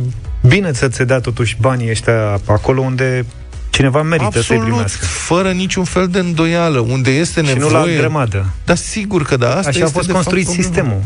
[0.47, 3.25] bine să ți dea totuși banii ăștia acolo unde
[3.69, 5.05] cineva merită Absolut, să-i primească.
[5.05, 7.67] fără niciun fel de îndoială, unde este nevoie...
[7.67, 8.45] Și nu la grămadă.
[8.65, 9.55] Da, sigur că da.
[9.55, 11.01] Asta Așa a fost construit fapt, sistemul.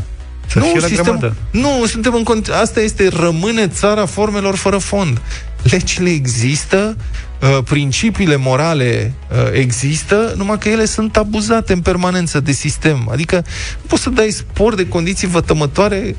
[0.48, 5.22] Să nu, sistem, nu, suntem în Asta este, rămâne țara formelor fără fond.
[5.64, 6.98] Legile există,
[7.42, 13.10] uh, principiile morale uh, există, numai că ele sunt abuzate în permanență de sistem.
[13.12, 13.36] Adică
[13.82, 16.16] nu poți să dai spor de condiții vătămătoare,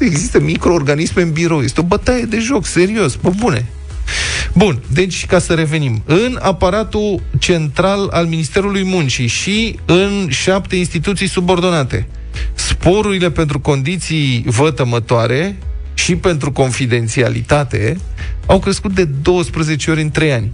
[0.00, 1.62] există microorganisme în birou.
[1.62, 3.66] Este o bătaie de joc, serios, pe bune.
[4.52, 6.02] Bun, deci ca să revenim.
[6.06, 12.06] În aparatul central al Ministerului Muncii și în șapte instituții subordonate,
[12.54, 15.56] sporurile pentru condiții vătămătoare
[15.94, 17.96] și pentru confidențialitate
[18.46, 20.50] au crescut de 12 ori în 3 ani.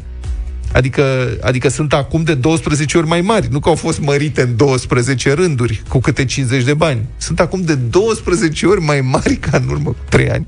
[0.73, 3.49] Adică, adică sunt acum de 12 ori mai mari.
[3.51, 7.05] Nu că au fost mărite în 12 rânduri cu câte 50 de bani.
[7.17, 10.47] Sunt acum de 12 ori mai mari ca în urmă cu 3 ani.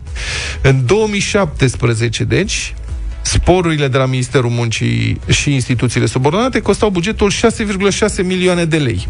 [0.63, 2.75] În 2017, deci,
[3.23, 9.09] sporurile de la Ministerul Muncii și instituțiile subordonate costau bugetul 6,6 milioane de lei.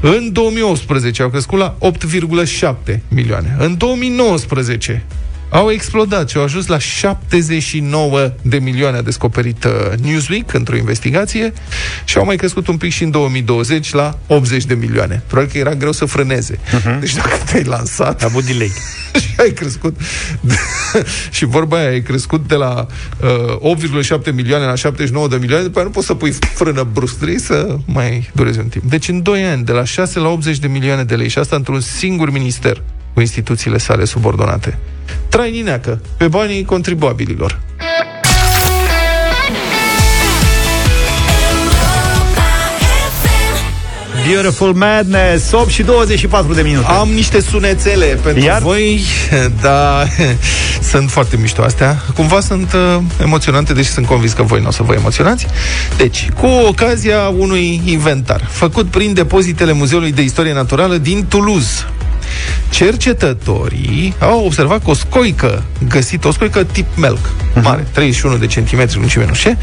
[0.00, 3.56] În 2018 au crescut la 8,7 milioane.
[3.58, 5.04] În 2019
[5.54, 9.70] au explodat și au ajuns la 79 de milioane, a descoperit uh,
[10.02, 11.52] Newsweek într-o investigație
[12.04, 15.22] și au mai crescut un pic și în 2020 la 80 de milioane.
[15.26, 16.58] Probabil că era greu să frâneze.
[16.58, 16.98] Uh-huh.
[17.00, 18.22] Deci dacă te-ai lansat...
[18.22, 18.72] A avut delay.
[19.20, 19.96] și ai crescut
[21.36, 22.86] și vorba aia ai crescut de la
[23.60, 27.16] uh, 8,7 milioane la 79 de milioane, după aia nu poți să pui frână brusc,
[27.16, 28.84] trebuie să mai dureze un timp.
[28.84, 31.56] Deci în 2 ani, de la 6 la 80 de milioane de lei și asta
[31.56, 32.82] într-un singur minister
[33.14, 34.78] cu instituțiile sale subordonate.
[35.28, 37.60] Trainineacă, pe banii contribuabililor.
[44.28, 48.60] Beautiful Madness 8 și 24 de minute Am niște sunețele pentru Iar?
[48.62, 49.04] voi
[49.60, 50.08] Dar
[50.90, 54.70] sunt foarte mișto astea Cumva sunt uh, emoționante Deși sunt convins că voi nu o
[54.70, 55.46] să vă emoționați
[55.96, 61.84] Deci, cu ocazia unui inventar Făcut prin depozitele Muzeului de Istorie Naturală din Toulouse
[62.74, 67.30] Cercetătorii au observat că o scoică găsită, o scoică tip melc,
[67.62, 69.56] mare, 31 de centimetri lungime, nu știu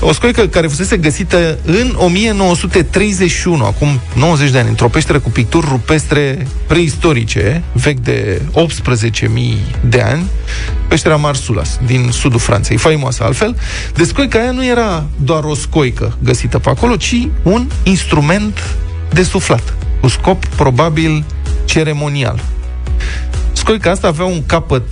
[0.00, 5.66] o scoică care fusese găsită în 1931, acum 90 de ani, într-o peșteră cu picturi
[5.68, 9.28] rupestre preistorice, vechi de 18.000
[9.80, 10.24] de ani,
[10.88, 13.56] peștera Marsulas, din sudul Franței, faimoasă altfel.
[13.94, 18.76] De scoica aia nu era doar o scoică găsită pe acolo, ci un instrument
[19.12, 21.24] de suflat, cu scop probabil
[21.64, 22.54] ceremonial.
[23.66, 24.82] Scoica asta avea un capăt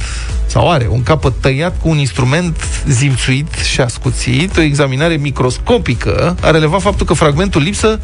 [0.47, 2.57] sau are un capăt tăiat cu un instrument
[2.89, 8.01] zimțuit și ascuțit, o examinare microscopică a relevat faptul că fragmentul lipsă,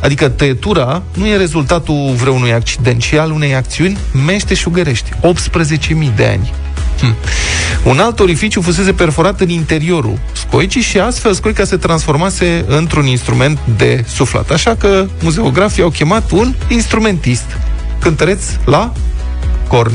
[0.00, 5.10] adică tăietura, nu e rezultatul vreunui accident, ci al unei acțiuni meșteșugărești.
[5.10, 6.52] 18.000 de ani.
[7.00, 7.14] Hm.
[7.84, 13.58] Un alt orificiu fusese perforat în interiorul scoicii și astfel scoica se transformase într-un instrument
[13.76, 14.50] de suflat.
[14.50, 17.58] Așa că muzeografii au chemat un instrumentist
[17.98, 18.92] cântăreț la
[19.68, 19.94] corn.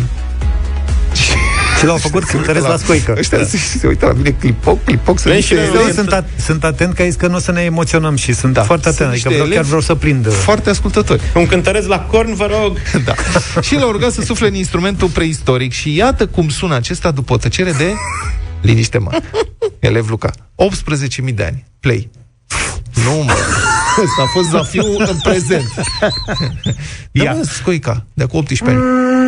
[1.80, 3.15] Și l-au făcut cântăreț la, la scoică.
[3.17, 3.43] Ăștia da.
[3.43, 7.02] se, se uită la mine clipoc, clipoc, să și eu sunt, at- sunt atent că
[7.02, 8.63] ai că nu o să ne emoționăm și sunt da.
[8.63, 10.34] foarte atent, adică vreau, chiar vreau să prind.
[10.34, 11.22] Foarte ascultători.
[11.36, 12.78] Un cântăreț la corn, vă rog.
[13.06, 13.13] da.
[13.62, 17.38] și l-au rugat să sufle în instrumentul preistoric și iată cum sună acesta după o
[17.38, 17.93] tăcere de
[18.62, 19.12] liniște, mă.
[19.80, 20.32] Elev Luca.
[21.28, 21.65] 18.000 de ani.
[21.80, 22.10] Play.
[23.04, 23.34] Nu, mă.
[24.04, 25.74] Ăsta a fost zafiu în prezent.
[27.12, 27.34] Ia.
[27.34, 29.27] Da, scoica, de acum 18 ani.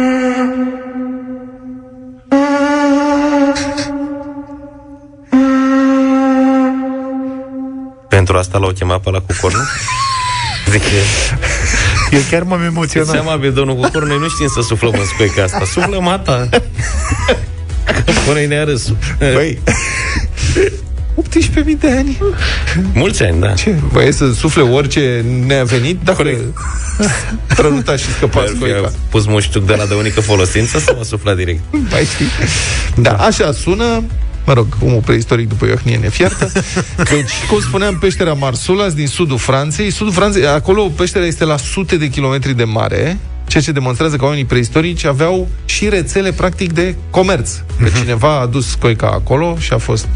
[8.20, 9.62] Pentru asta l-au chemat pe la cu cornul?
[10.72, 10.82] Zic
[12.12, 13.10] Eu chiar m-am emoționat.
[13.10, 15.66] Seama, bine, domnul Cucur, noi nu știm să suflăm în scoica asta.
[15.66, 16.50] Suflăm ata.
[18.26, 18.98] Pune-i ne râsul.
[19.18, 19.60] Băi,
[21.22, 22.18] 18.000 de ani.
[22.94, 23.54] Mulți ani, da.
[23.54, 23.76] Ce?
[23.92, 26.00] Băie să sufle orice ne-a venit?
[26.04, 26.24] Dacă
[27.48, 28.92] trănuta și scăpa scoica.
[29.10, 31.62] Pus muștuc de la de unică folosință sau a suflat direct?
[31.70, 32.28] Mai știi.
[32.96, 34.04] Da, așa sună
[34.46, 36.52] mă rog, omul preistoric după Iohnie nefiartă.
[37.12, 39.92] Deci, cum spuneam, peștera Marsulas din sudul Franței.
[39.92, 44.24] Sudul Franței, acolo peștera este la sute de kilometri de mare, ceea ce demonstrează că
[44.24, 47.52] oamenii preistorici aveau și rețele, practic, de comerț.
[47.52, 48.00] Că mhm.
[48.00, 50.08] cineva a dus coica acolo și a fost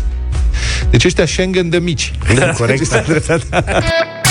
[0.89, 2.13] deci ăștia Schengen de mici.
[2.36, 2.91] Da, corect.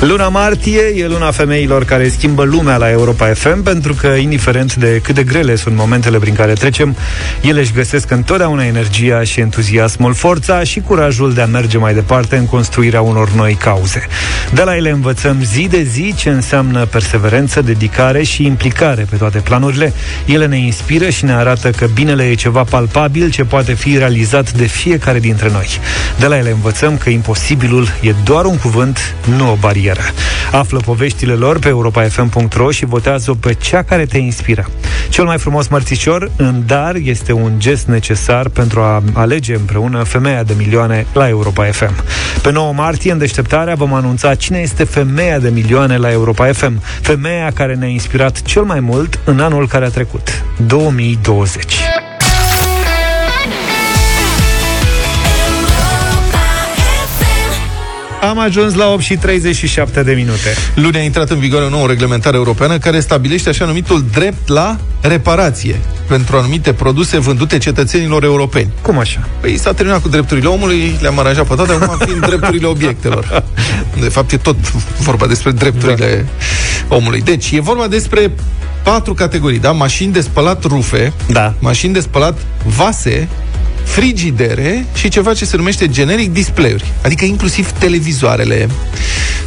[0.00, 5.00] Luna martie e luna femeilor care schimbă lumea la Europa FM pentru că, indiferent de
[5.02, 6.96] cât de grele sunt momentele prin care trecem,
[7.40, 12.36] ele își găsesc întotdeauna energia și entuziasmul, forța și curajul de a merge mai departe
[12.36, 14.06] în construirea unor noi cauze.
[14.52, 19.38] De la ele învățăm zi de zi ce înseamnă perseverență, dedicare și implicare pe toate
[19.38, 19.92] planurile.
[20.26, 24.52] Ele ne inspiră și ne arată că binele e ceva palpabil ce poate fi realizat
[24.52, 25.68] de fiecare dintre noi.
[26.18, 30.14] De la ele învățăm că imposibilul e doar un cuvânt, nu o barieră carieră.
[30.52, 34.70] Află poveștile lor pe europa.fm.ro și votează pe cea care te inspiră.
[35.08, 40.42] Cel mai frumos mărțișor în dar este un gest necesar pentru a alege împreună femeia
[40.42, 41.94] de milioane la Europa FM.
[42.42, 46.82] Pe 9 martie, în deșteptarea, vom anunța cine este femeia de milioane la Europa FM.
[47.00, 51.74] Femeia care ne-a inspirat cel mai mult în anul care a trecut, 2020.
[58.20, 60.54] Am ajuns la 8 și 37 de minute.
[60.74, 64.78] Luni a intrat în vigoare o nouă reglementare europeană care stabilește așa numitul drept la
[65.00, 68.70] reparație pentru anumite produse vândute cetățenilor europeni.
[68.82, 69.28] Cum așa?
[69.40, 73.44] Păi s-a terminat cu drepturile omului, le-am aranjat pe toate, acum fiind drepturile obiectelor.
[74.00, 74.56] De fapt, e tot
[74.98, 76.26] vorba despre drepturile
[76.88, 76.94] da.
[76.94, 77.20] omului.
[77.20, 78.30] Deci, e vorba despre
[78.82, 79.72] patru categorii, da?
[79.72, 81.54] Mașini de spălat rufe, da.
[81.58, 83.28] mașini de spălat vase,
[83.90, 88.68] frigidere și ceva ce se numește generic display-uri, adică inclusiv televizoarele.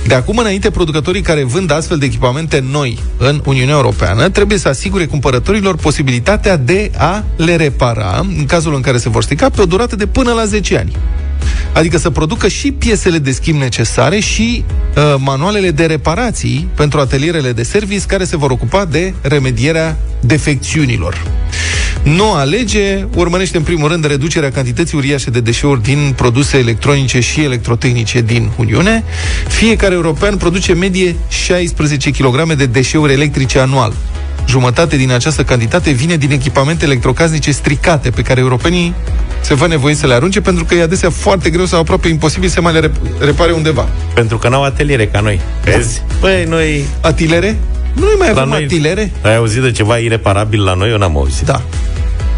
[0.08, 4.67] De acum înainte, producătorii care vând astfel de echipamente noi în Uniunea Europeană trebuie să
[4.67, 9.62] asigure cumpărătorilor posibilitatea de a le repara, în cazul în care se vor strica, pe
[9.62, 10.91] o durată de până la 10 ani.
[11.73, 14.63] Adică să producă și piesele de schimb necesare și
[14.95, 21.21] uh, manualele de reparații pentru atelierele de service care se vor ocupa de remedierea defecțiunilor.
[22.04, 27.42] Noua lege urmărește în primul rând reducerea cantității uriașe de deșeuri din produse electronice și
[27.42, 29.04] electrotehnice din Uniune.
[29.48, 33.94] Fiecare european produce medie 16 kg de deșeuri electrice anual.
[34.48, 38.94] Jumătate din această cantitate vine din echipamente electrocasnice stricate pe care europenii
[39.42, 42.50] se văd nevoie să le arunce pentru că e adesea foarte greu sau aproape imposibil
[42.50, 43.88] să mai le repare undeva.
[44.13, 45.39] Pentru că n-au ateliere ca noi.
[45.63, 46.02] Vezi?
[46.20, 46.86] Păi noi...
[47.02, 47.58] Atilere?
[47.93, 48.63] Nu mai avem noi...
[48.63, 49.12] atilere?
[49.21, 50.89] Ai auzit de ceva ireparabil la noi?
[50.89, 51.45] Eu n-am auzit.
[51.45, 51.62] Da.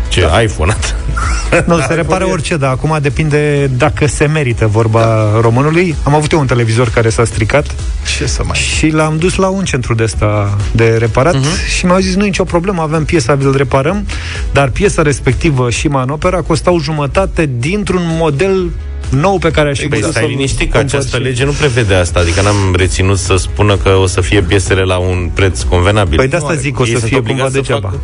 [0.09, 0.41] Ce da.
[0.41, 0.75] iPhone
[1.65, 5.39] Nu, se repare orice, dar acum depinde dacă se merită vorba da.
[5.41, 5.95] românului.
[6.03, 7.75] Am avut eu un televizor care s-a stricat
[8.17, 8.57] Ce să mai...
[8.57, 11.75] și l-am dus la un centru de ăsta de reparat uh-huh.
[11.77, 14.07] și mi-au zis, nu e nicio problemă, avem piesa, vi-l reparăm,
[14.53, 18.71] dar piesa respectivă și manopera costau jumătate dintr-un model
[19.19, 20.13] nou pe care aș fi exact.
[20.13, 24.05] Stai liniștit că această lege nu prevede asta, adică n-am reținut să spună că o
[24.05, 26.17] să fie piesele la un preț convenabil.
[26.17, 27.89] Păi de asta zic, o să fie cumva degeaba.
[27.89, 28.01] Facă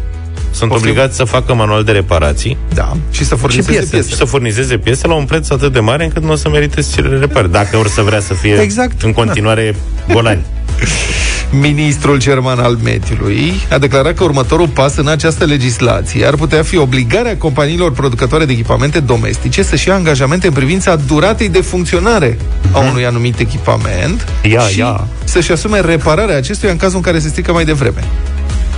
[0.52, 2.58] sunt obligați să facă manual de reparații.
[2.74, 3.95] Da, și să furnizeze și piese.
[3.95, 4.10] piese.
[4.10, 6.82] Și să furnizeze piese la un preț atât de mare încât nu o să merite
[6.82, 9.02] să le repare, dacă or să vrea să fie exact.
[9.02, 9.76] în continuare
[10.08, 10.13] da.
[10.13, 10.41] golani.
[11.51, 16.77] Ministrul german al mediului a declarat că următorul pas în această legislație ar putea fi
[16.77, 22.37] obligarea companiilor producătoare de echipamente domestice să-și ia angajamente în privința duratei de funcționare
[22.71, 22.89] a mhm.
[22.89, 25.07] unui anumit echipament ia, și ia.
[25.23, 28.03] să-și asume repararea acestuia în cazul în care se strică mai devreme.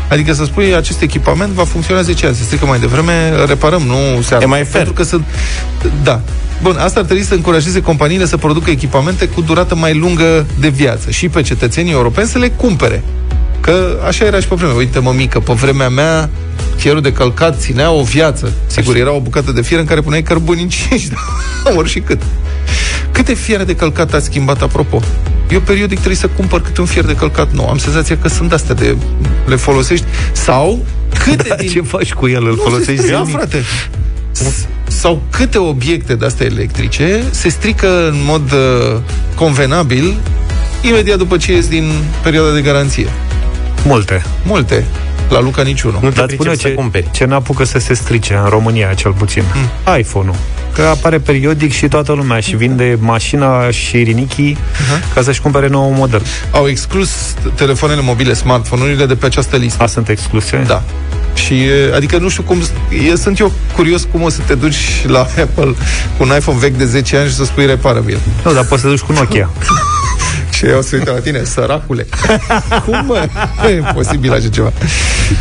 [0.09, 4.21] Adică să spui, acest echipament va funcționa 10 ani, se strică mai devreme, reparăm, nu
[4.21, 4.75] se E mai fer.
[4.75, 5.25] Pentru că sunt...
[6.03, 6.21] Da.
[6.63, 10.67] Bun, asta ar trebui să încurajeze companiile să producă echipamente cu durată mai lungă de
[10.67, 13.03] viață și pe cetățenii europeni să le cumpere.
[13.59, 14.75] Că așa era și pe vremea.
[14.75, 16.29] Uite, mă mică, pe vremea mea
[16.75, 18.53] fierul de călcat ținea o viață.
[18.65, 21.07] Sigur, era o bucată de fier în care puneai cărbuni în 5,
[21.63, 22.21] da, ori și cât.
[23.11, 25.01] Câte fiere de călcat ați schimbat, apropo?
[25.51, 27.69] Eu periodic trebuie să cumpăr câte un fier de călcat nou.
[27.69, 28.95] Am senzația că sunt astea de...
[29.45, 30.05] le folosești.
[30.31, 30.85] Sau
[31.23, 31.69] câte da, din...
[31.69, 32.47] ce faci cu el?
[32.47, 33.63] Îl folosești Ia, frate.
[34.87, 38.99] Sau câte obiecte de astea electrice se strică în mod uh,
[39.35, 40.17] convenabil
[40.81, 41.91] imediat după ce ies din
[42.23, 43.07] perioada de garanție.
[43.85, 44.23] Multe.
[44.45, 44.85] Multe.
[45.33, 45.99] La Luca niciunul.
[46.01, 47.07] Nu te spune ce, cumperi.
[47.11, 49.43] ce n-apucă să se strice în România, cel puțin.
[49.53, 49.97] Mm.
[49.97, 50.35] iPhone-ul.
[50.73, 55.13] Că apare periodic și toată lumea și vinde mașina și rinichii uh-huh.
[55.13, 56.21] ca să-și cumpere nou model.
[56.51, 57.09] Au exclus
[57.55, 59.83] telefoanele mobile, smartphone-urile de pe această listă.
[59.83, 60.63] A, sunt excluse?
[60.67, 60.83] Da.
[61.33, 61.55] Și,
[61.95, 62.57] adică nu știu cum,
[63.11, 65.73] e, sunt eu curios cum o să te duci la Apple
[66.17, 68.19] cu un iPhone vechi de 10 ani și să spui reparabil.
[68.43, 69.49] Nu, dar poți să duci cu Nokia.
[70.63, 72.07] Și eu se uită la tine, săracule.
[72.85, 73.27] Cum, mă?
[73.61, 74.71] Nu e posibil așa ceva.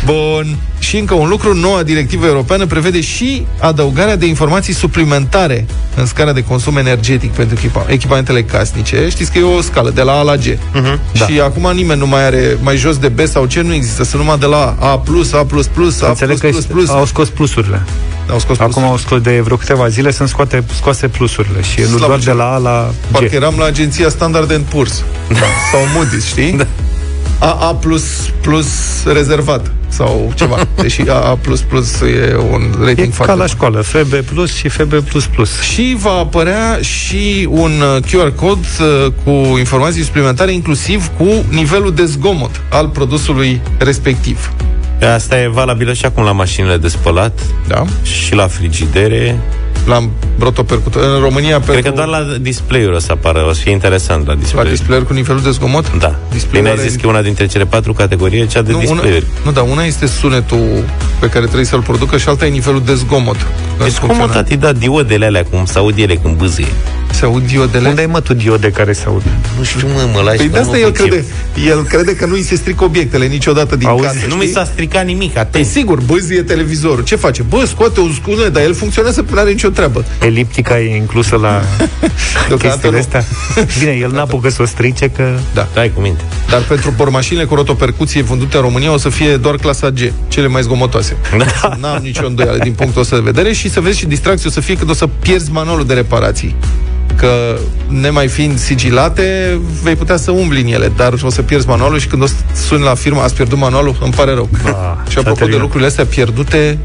[0.05, 0.57] Bun.
[0.79, 6.33] Și încă un lucru, noua directivă europeană prevede și adăugarea de informații suplimentare în scara
[6.33, 9.07] de consum energetic pentru echipa, echipamentele casnice.
[9.09, 10.41] Știți că e o scală de la A la G.
[10.41, 11.25] Uh-huh, da.
[11.25, 14.03] Și acum nimeni nu mai are mai jos de B sau C, nu există.
[14.03, 14.91] Sunt numai de la A+,
[15.33, 15.45] A++, A++,
[16.07, 16.89] Înțeleg că plus.
[16.89, 17.81] au scos plusurile.
[18.29, 18.85] Au scos Acum plus.
[18.85, 22.53] au scos de vreo câteva zile sunt scoate, scoase plusurile și nu doar de la
[22.53, 23.11] A la G.
[23.11, 25.45] Parcă eram la agenția Standard Poor's da.
[25.71, 26.51] sau Moody's, știi?
[26.51, 26.67] Da.
[27.39, 28.03] AA plus,
[28.41, 28.67] plus
[29.05, 30.67] rezervat sau ceva.
[30.81, 34.69] Deși AA plus plus e un rating e foarte ca la școală, FB plus și
[34.69, 35.61] FB plus plus.
[35.61, 41.93] Și va apărea și un uh, QR cod uh, cu informații suplimentare, inclusiv cu nivelul
[41.93, 44.51] de zgomot al produsului respectiv.
[45.05, 47.83] Asta e valabilă și acum la mașinile de spălat da.
[48.03, 49.39] și la frigidere
[49.85, 51.03] la rotopercutor.
[51.15, 51.89] În România, Cred pentru...
[51.91, 55.03] că doar la display-uri o să apară, o să fie interesant la la display display
[55.03, 55.97] cu nivelul de zgomot?
[55.97, 56.15] Da.
[56.31, 58.71] Display Bine ai are- zis că e una dintre cele patru categorii e cea de
[58.71, 59.25] Nu, una, display-uri.
[59.45, 60.83] nu, dar una este sunetul
[61.19, 63.35] pe care trebuie să-l producă și alta e nivelul de zgomot.
[63.37, 63.47] Când
[63.89, 64.33] Deci cum funcționează.
[64.33, 66.67] tati, da, diodele alea, cum se aud ele când bâzie.
[67.13, 67.87] Se aud diodele?
[67.89, 69.23] Unde ai mă tu diode care se aud?
[69.57, 70.37] Nu știu, mă, mă lași.
[70.37, 71.09] Păi de mă, asta nu el pricep.
[71.11, 71.25] crede,
[71.69, 74.17] el crede că nu îi se strică obiectele niciodată din Auzi, casă.
[74.27, 74.53] nu mi știi?
[74.53, 75.65] s-a stricat nimic, Păi atent.
[75.65, 77.03] sigur, băzie televizorul.
[77.03, 77.41] Ce face?
[77.41, 80.05] Bă, scoate o scună, dar el funcționează, nu are nicio treabă.
[80.21, 81.61] Eliptica e inclusă la
[82.47, 82.97] Deocamdată chestiile nu.
[82.97, 83.23] astea.
[83.79, 85.37] Bine, el n-apucă să o strice că...
[85.53, 85.67] Da.
[85.73, 86.23] Dai cu minte.
[86.49, 90.47] Dar pentru pormașinile cu rotopercuție vândute în România o să fie doar clasa G, cele
[90.47, 91.15] mai zgomotoase.
[91.61, 91.75] Da.
[91.79, 94.59] N-am nicio îndoială din punctul ăsta de vedere și să vezi și distracție o să
[94.59, 96.55] fie când o să pierzi manualul de reparații.
[97.15, 101.99] Că, nemai fiind sigilate, vei putea să umbli în ele, dar o să pierzi manualul
[101.99, 104.49] și când o să suni la firmă, ați pierdut manualul, îmi pare rău.
[104.65, 104.71] Ah,
[105.07, 105.61] și s-a apropo de terminat.
[105.61, 106.77] lucrurile astea pierdute,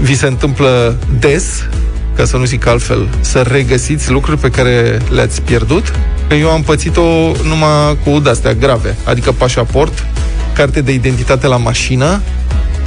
[0.00, 1.68] vi se întâmplă des,
[2.16, 5.92] ca să nu zic altfel, să regăsiți lucruri pe care le-ați pierdut?
[6.28, 10.06] Că eu am pățit-o numai cu de-astea grave, adică pașaport,
[10.54, 12.20] carte de identitate la mașină,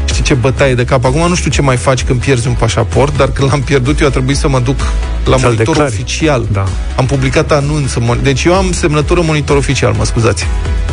[0.05, 1.05] știi ce bătaie de cap.
[1.05, 4.07] Acum nu știu ce mai faci când pierzi un pașaport, dar când l-am pierdut eu
[4.07, 4.79] a trebuit să mă duc
[5.25, 5.93] la Să-l monitor declari.
[5.93, 6.45] oficial.
[6.51, 6.63] Da.
[6.95, 7.93] Am publicat anunț.
[7.93, 10.45] în mon- Deci eu am semnătură monitor oficial, mă scuzați.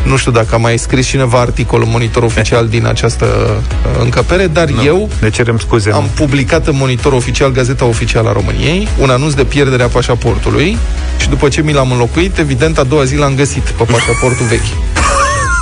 [0.02, 4.46] Nu știu dacă a mai scris cineva articol în monitor oficial din această uh, încăpere,
[4.46, 5.90] dar eu Ne cerem scuze.
[5.90, 10.78] am publicat în monitor oficial, Gazeta Oficială a României, un anunț de pierdere a pașaportului
[11.18, 14.88] și după ce mi l-am înlocuit, evident, a doua zi l-am găsit pe pașaportul vechi.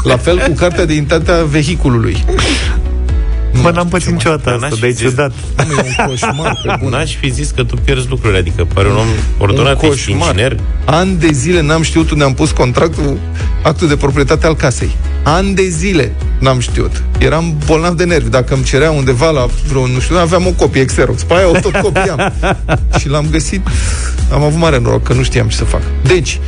[0.02, 2.24] La fel cu cartea de identitate a vehiculului.
[3.52, 5.00] Mă, n-am pățit niciodată N-aș asta, fi de zis.
[5.00, 5.32] ciudat.
[5.56, 6.96] Nu, e un coșmar pe bune.
[6.96, 9.06] N-aș fi zis că tu pierzi lucruri, adică pare un om
[9.38, 10.28] ordonat, Un ești coșmar.
[10.28, 10.56] inginer.
[10.84, 13.18] Ani de zile n-am știut unde am pus contractul,
[13.62, 14.96] actul de proprietate al casei.
[15.22, 17.02] Ani de zile n-am știut.
[17.18, 18.28] Eram bolnav de nervi.
[18.28, 21.22] Dacă îmi cerea undeva la vreo, nu știu, aveam o copie Xerox.
[21.22, 22.32] Pe aia o tot copiam.
[23.00, 23.66] și l-am găsit.
[24.32, 25.80] Am avut mare noroc că nu știam ce să fac.
[26.02, 26.38] Deci,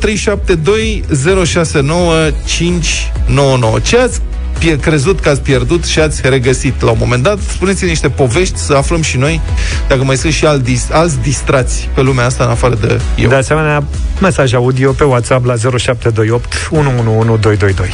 [0.00, 1.04] 0372
[1.44, 2.14] 069
[2.46, 3.78] 599.
[3.80, 4.20] Ce ați
[4.58, 7.38] pie- crezut că ați pierdut și ați regăsit la un moment dat.
[7.48, 9.40] Spuneți niște povești să aflăm și noi
[9.88, 13.28] dacă mai sunt și alți, dis- alți distrați pe lumea asta în afară de eu.
[13.28, 13.84] De asemenea,
[14.20, 17.88] mesaj audio pe WhatsApp la 0728 111222.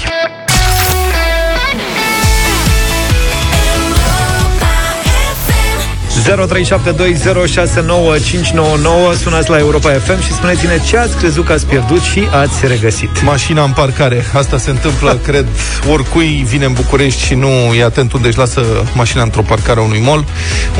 [9.15, 13.23] Sunați la Europa FM și spuneți-ne ce ați crezut că ați pierdut și ați regăsit.
[13.23, 14.25] Mașina în parcare.
[14.35, 15.47] Asta se întâmplă, cred,
[15.91, 18.63] oricui vine în București și nu e atent unde își lasă
[18.95, 20.25] mașina într-o parcare a unui mall.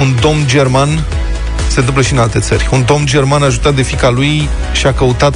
[0.01, 1.05] Un domn german
[1.69, 2.69] se întâmplă și în alte țări.
[2.73, 5.35] Un domn german ajutat de fica lui și-a căutat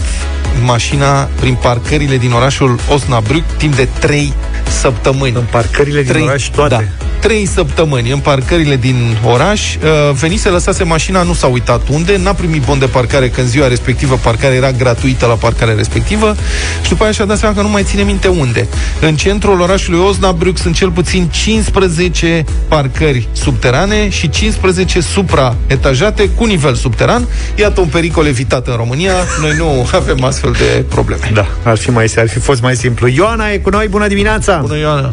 [0.64, 4.32] mașina prin parcările din orașul Osnabrück timp de 3
[4.80, 5.36] săptămâni.
[5.36, 6.74] În parcările din oraș toate.
[6.74, 7.06] Da.
[7.26, 9.74] Trei săptămâni în parcările din oraș.
[9.74, 13.68] Uh, venise, lăsase mașina, nu s-a uitat unde, n-a primit bon de parcare când ziua
[13.68, 16.36] respectivă parcarea era gratuită la parcarea respectivă
[16.82, 18.68] și după aia și-a dat seama că nu mai ține minte unde.
[19.00, 26.74] În centrul orașului Osnabrück sunt cel puțin 15 parcări subterane și 15 supraetajate cu nivel
[26.74, 27.26] subteran.
[27.54, 29.14] Iată un pericol evitat în România.
[29.40, 31.30] Noi nu avem astfel de probleme.
[31.34, 33.08] Da, ar fi, mai, ar fi fost mai simplu.
[33.08, 34.56] Ioana e cu noi, bună dimineața!
[34.56, 35.10] Bună, Ioana!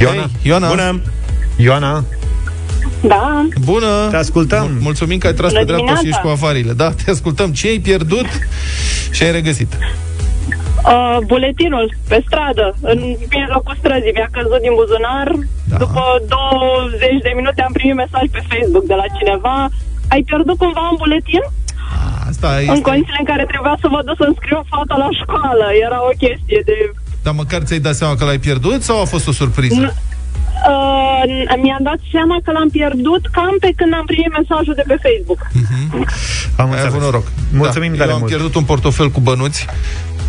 [0.00, 0.68] Ioana, Hey, Ioana!
[0.68, 1.00] Bună!
[1.56, 2.04] Ioana,
[3.12, 3.92] Da, Bună!
[4.10, 4.66] te ascultăm.
[4.70, 6.18] Mul- Mulțumim că ai tras Bună pe dreapta și dimineața!
[6.18, 6.72] ești cu avariile.
[6.82, 7.48] Da, te ascultăm.
[7.58, 8.28] Ce ai pierdut
[9.10, 9.70] și ai regăsit?
[10.92, 12.98] uh, buletinul pe stradă, în
[13.36, 15.28] mijlocul străzii, mi-a căzut din buzunar.
[15.72, 15.76] Da.
[15.84, 19.56] După 20 de minute am primit mesaj pe Facebook de la cineva.
[20.12, 21.44] Ai pierdut cumva un buletin?
[22.30, 22.88] Asta În este...
[22.90, 25.66] condițiile în care trebuia să vă duc să înscriu fata la școală.
[25.86, 26.76] Era o chestie de...
[27.22, 29.94] Dar măcar ți-ai dat seama că l-ai pierdut sau a fost o surpriză?
[30.68, 34.96] Uh, mi-am dat seama că l-am pierdut cam pe când am primit mesajul de pe
[35.06, 35.40] Facebook.
[36.56, 36.84] Am Ai înțeles.
[36.92, 37.26] avut noroc.
[37.52, 38.30] Mulțumim da, tare Eu am mult.
[38.32, 39.66] pierdut un portofel cu bănuți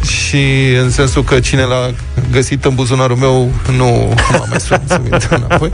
[0.07, 1.89] și în sensul că cine l-a
[2.31, 5.69] găsit în buzunarul meu nu m-a mai sunat să vină înapoi.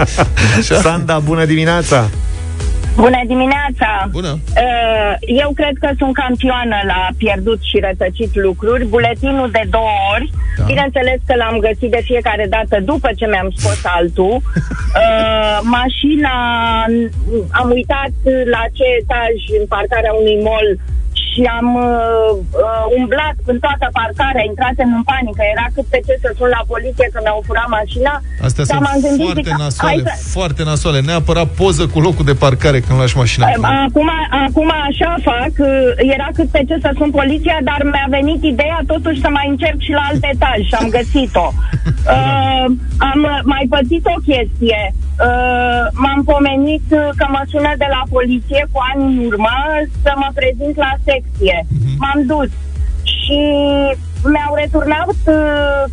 [0.59, 0.82] Așa?
[0.82, 2.09] Sanda, bună dimineața!
[3.05, 3.89] Bună dimineața!
[4.11, 4.33] Bună!
[4.65, 8.85] Uh, Eu cred că sunt campioană la pierdut și rătăcit lucruri.
[8.85, 10.29] Buletinul de două ori.
[10.57, 10.63] Da.
[10.63, 14.35] Bineînțeles că l-am găsit de fiecare dată după ce mi-am scos altul.
[14.97, 16.35] Uh, mașina,
[17.51, 18.13] am uitat
[18.53, 20.69] la ce etaj în parcarea unui mall
[21.38, 22.29] și am uh,
[22.65, 26.63] uh, umblat în toată parcarea, intrasem în panică, era cât pe ce să sun la
[26.73, 28.13] poliție că mi-au furat mașina.
[28.47, 30.99] Astea Dar sunt m-am gândit, foarte zic, nasoale, hai să- foarte nasoale.
[31.09, 33.45] Neapărat poză cu locul de parcare când lași mașina.
[33.85, 34.09] Acum,
[34.47, 38.79] acum așa fac, uh, era cât pe ce să sun poliția, dar mi-a venit ideea
[38.93, 41.47] totuși să mai încerc și la alt etaj și am găsit-o.
[42.15, 42.65] Uh,
[43.11, 43.19] am
[43.53, 44.81] mai pățit o chestie.
[45.27, 49.55] Uh, m-am pomenit uh, că mă sună de la poliție cu ani în urmă
[50.03, 50.93] să mă prezint la
[51.32, 51.65] secție.
[51.97, 52.49] M-am dus
[53.03, 53.39] și
[54.34, 55.36] mi-au returnat uh,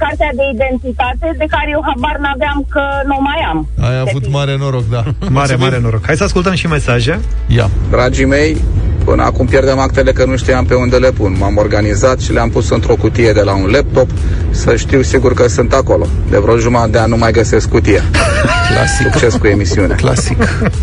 [0.02, 3.58] cartea de identitate de care eu habar n-aveam că nu mai am.
[3.88, 5.02] Ai avut mare noroc, da.
[5.38, 6.02] Mare, mare noroc.
[6.06, 7.20] Hai să ascultăm și mesaje.
[7.46, 7.70] Ia.
[7.90, 8.56] Dragii mei,
[9.04, 11.36] până acum pierdem actele că nu știam pe unde le pun.
[11.38, 14.08] M-am organizat și le-am pus într-o cutie de la un laptop
[14.50, 16.06] să știu sigur că sunt acolo.
[16.30, 18.02] De vreo jumătate de an nu mai găsesc cutia.
[18.70, 19.06] Clasic.
[19.12, 19.96] Succes cu emisiunea.
[19.96, 20.36] Clasic.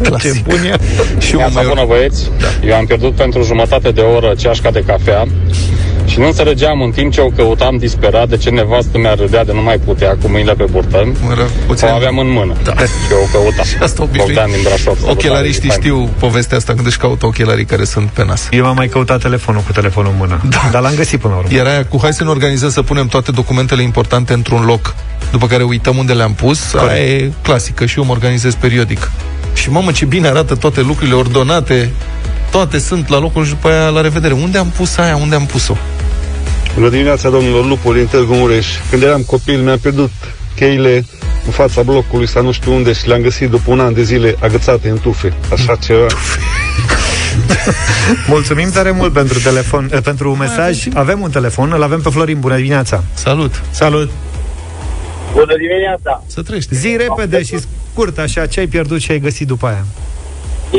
[0.03, 0.33] Clasic.
[0.33, 0.75] Ce bun e.
[1.19, 1.65] Și eu Neața mai...
[1.67, 2.67] bună băieți, Da.
[2.67, 5.25] eu am pierdut pentru jumătate de oră ceașca de cafea
[6.11, 9.51] și nu înțelegeam în timp ce o căutam disperat de ce nevastă mea râdea de
[9.53, 11.11] nu mai putea cu mâinile pe burtă.
[11.83, 12.71] O aveam în mână Da.
[12.71, 12.81] și
[13.11, 13.65] eu o căutam.
[13.81, 14.33] Asta obișnuit.
[14.35, 14.83] Bogdan din Brașov.
[14.83, 15.81] Salutare, Ochelariștii fain.
[15.81, 18.47] știu povestea asta când își caută ochelarii care sunt pe nas.
[18.51, 20.41] Eu am mai căutat telefonul cu telefonul în mână.
[20.49, 20.67] Da.
[20.71, 21.57] Dar l-am găsit până la urmă.
[21.57, 24.95] Era aia cu hai să ne organizăm să punem toate documentele importante într-un loc,
[25.31, 26.73] după care uităm unde le-am pus.
[26.73, 29.11] Aia e clasică și eu mă organizez periodic.
[29.53, 31.91] Și mamă, ce bine arată toate lucrurile ordonate,
[32.51, 34.33] toate sunt la locul și după aia la revedere.
[34.33, 35.15] Unde am pus aia?
[35.15, 35.77] Unde am pus-o?
[36.73, 38.67] Bună dimineața, domnilor Lupu din Târgu Mureș.
[38.89, 40.11] Când eram copil, mi-am pierdut
[40.55, 41.05] cheile
[41.45, 44.35] în fața blocului sau nu știu unde și le-am găsit după un an de zile
[44.39, 45.33] agățate în tufe.
[45.51, 46.05] Așa ceva.
[48.27, 50.87] Mulțumim tare mult pentru telefon, eh, pentru mesaj.
[50.93, 52.39] Avem un telefon, îl avem pe Florin.
[52.39, 53.03] Bună dimineața.
[53.13, 53.61] Salut.
[53.71, 54.09] Salut.
[55.33, 56.23] Bună dimineața!
[56.27, 56.75] Să trăiești.
[56.75, 57.57] Zi repede și
[57.91, 59.85] scurt, așa, ce ai pierdut și ai găsit după aia.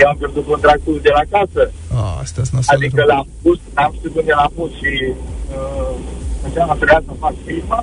[0.01, 1.71] Eu am pierdut contractul de la casă.
[1.95, 2.85] Ah, astea sunt nasoale.
[2.85, 4.93] Adică l-am pus, n-am știut unde l-am pus și
[5.57, 5.82] uh,
[6.47, 7.79] înseamnă trebuia să fac firma.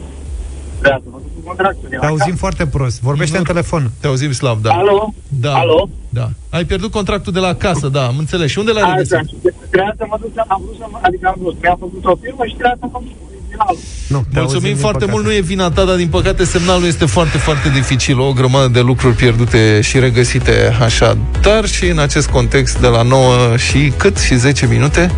[0.80, 2.44] Trebuia să mă duc cu contractul de la Te auzim casă.
[2.46, 3.02] foarte prost.
[3.02, 3.84] Vorbește în telefon.
[4.00, 4.72] Te auzim slab, da.
[4.72, 5.14] Alo?
[5.46, 5.54] Da.
[5.54, 5.90] Alo?
[6.10, 6.28] Da.
[6.50, 8.50] Ai pierdut contractul de la casă, da, am înțeles.
[8.52, 9.14] Și unde l-ai regăsit?
[9.14, 9.36] Așa, și
[9.70, 12.16] trebuia să mă duc, să- am vrut să mă, adică am vrut, mi-am făcut o
[12.24, 13.80] firmă și trebuia să mă duc cu originalul.
[14.14, 15.12] Nu, te Mulțumim auzim, din foarte păcate.
[15.14, 18.20] mult, nu e vina ta, dar din păcate semnalul este foarte, foarte dificil.
[18.20, 20.56] O grămadă de lucruri pierdute și regăsite
[20.88, 21.18] așa.
[21.42, 24.18] Dar și în acest context, de la 9 și cât?
[24.18, 25.12] Și 10 minute,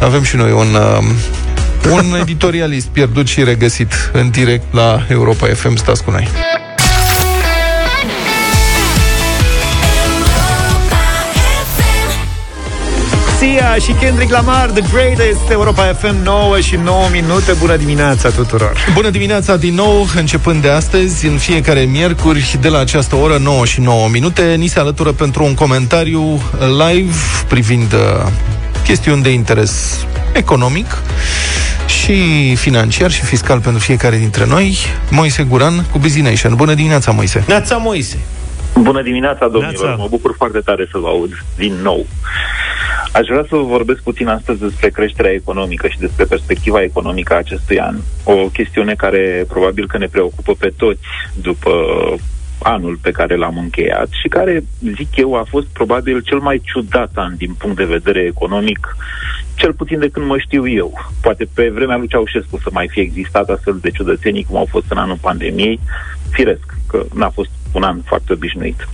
[0.00, 1.04] avem și noi un, um,
[1.90, 5.76] un editorialist pierdut și regăsit în direct la Europa FM.
[5.76, 6.28] Stați cu noi.
[13.38, 17.52] Sia și Kendrick Lamar, The Greatest, Europa FM 9 și 9 minute.
[17.52, 18.76] Bună dimineața tuturor!
[18.94, 23.64] Bună dimineața din nou, începând de astăzi, în fiecare miercuri, de la această oră, 9
[23.64, 27.16] și 9 minute, ni se alătură pentru un comentariu live
[27.48, 28.30] privind uh,
[28.84, 30.86] chestiuni de interes economic
[31.86, 34.76] și financiar și fiscal pentru fiecare dintre noi,
[35.10, 36.54] Moise Guran cu Busy Nation.
[36.54, 37.44] Bună dimineața, Moise!
[37.46, 38.18] Neața Moise!
[38.80, 39.84] Bună dimineața, domnilor!
[39.84, 40.02] Neața.
[40.02, 42.06] Mă bucur foarte tare să vă aud din nou.
[43.12, 47.36] Aș vrea să vă vorbesc puțin astăzi despre creșterea economică și despre perspectiva economică a
[47.36, 47.96] acestui an.
[48.24, 51.00] O chestiune care probabil că ne preocupă pe toți
[51.34, 51.70] după
[52.62, 54.64] anul pe care l-am încheiat și care,
[54.96, 58.96] zic eu, a fost probabil cel mai ciudat an din punct de vedere economic,
[59.54, 61.10] cel puțin de când mă știu eu.
[61.20, 64.86] Poate pe vremea lui Ceaușescu să mai fie existat astfel de ciudățenii cum au fost
[64.88, 65.80] în anul pandemiei,
[66.30, 68.88] firesc că n-a fost un an foarte obișnuit.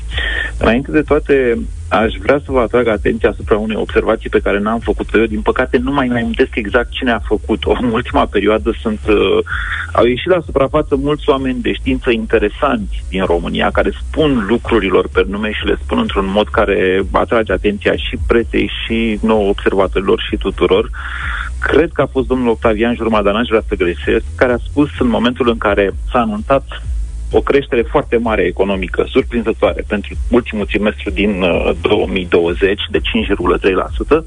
[0.59, 1.59] Înainte de toate,
[1.89, 5.25] aș vrea să vă atrag atenția asupra unei observații pe care n-am făcut-o eu.
[5.25, 7.77] Din păcate, nu mai mai amintesc exact cine a făcut-o.
[7.81, 9.45] În ultima perioadă sunt, uh,
[9.93, 15.25] au ieșit la suprafață mulți oameni de știință interesanți din România care spun lucrurilor pe
[15.29, 20.37] nume și le spun într-un mod care atrage atenția și presei și nouă observatorilor și
[20.37, 20.91] tuturor.
[21.61, 25.09] Cred că a fost domnul Octavian Jurmadan, aș vrea să greșesc, care a spus în
[25.09, 26.65] momentul în care s-a anunțat
[27.31, 34.25] o creștere foarte mare economică, surprinzătoare, pentru ultimul trimestru din uh, 2020 de 5,3%,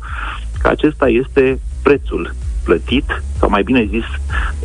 [0.61, 4.03] că acesta este prețul plătit, sau mai bine zis,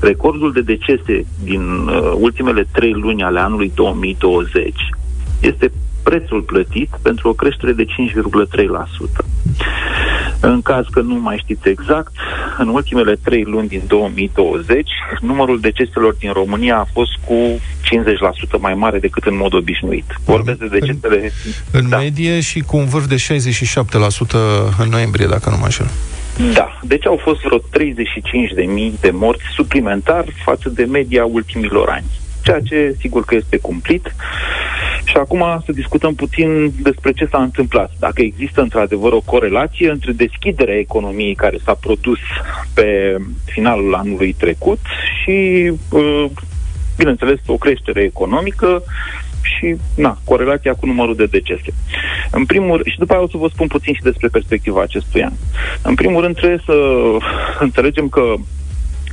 [0.01, 4.74] recordul de decese din uh, ultimele trei luni ale anului 2020
[5.41, 5.72] este
[6.03, 7.89] prețul plătit pentru o creștere de 5,3%.
[10.49, 12.12] În caz că nu mai știți exact,
[12.59, 14.88] în ultimele trei luni din 2020,
[15.20, 17.34] numărul deceselor din România a fost cu
[18.57, 20.05] 50% mai mare decât în mod obișnuit.
[20.24, 21.32] Vorbesc de decesele...
[21.70, 21.99] În da.
[21.99, 23.18] medie și cu un vârf de 67%
[24.78, 25.90] în noiembrie, dacă nu mă înșel.
[26.53, 32.05] Da, deci au fost vreo 35.000 de morți suplimentar față de media ultimilor ani.
[32.47, 34.14] Ceea ce sigur că este cumplit.
[35.05, 37.90] Și acum să discutăm puțin despre ce s-a întâmplat.
[37.99, 42.18] Dacă există într-adevăr o corelație între deschiderea economiei care s-a produs
[42.74, 44.78] pe finalul anului trecut
[45.22, 46.24] și, uh,
[46.97, 48.82] bineînțeles, o creștere economică
[49.42, 51.72] și, na, corelația cu numărul de decese.
[52.30, 55.32] În primul și după aia o să vă spun puțin și despre perspectiva acestui an.
[55.82, 56.74] În primul rând trebuie să
[57.59, 58.34] înțelegem că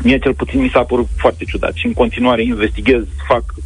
[0.04, 3.64] mie cel puțin mi s-a părut foarte ciudat și în continuare investighez, fac uh,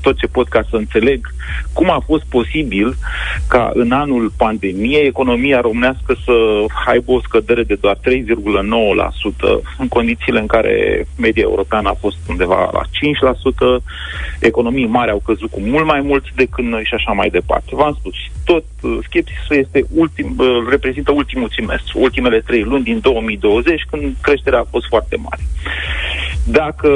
[0.00, 1.34] tot ce pot ca să înțeleg
[1.72, 2.96] cum a fost posibil
[3.48, 6.32] ca în anul pandemiei economia românească să
[6.86, 8.00] aibă o scădere de doar 3,9%
[9.78, 12.82] în condițiile în care media europeană a fost undeva la
[13.80, 13.82] 5%,
[14.38, 17.70] economii mari au căzut cu mult mai mult decât noi și așa mai departe.
[17.72, 23.00] V-am spus, tot uh, skepsisul este ultim, uh, reprezintă ultimul trimestru, ultimele trei luni din
[23.00, 25.42] 2020, când creșterea a fost foarte mare.
[26.44, 26.90] Dacă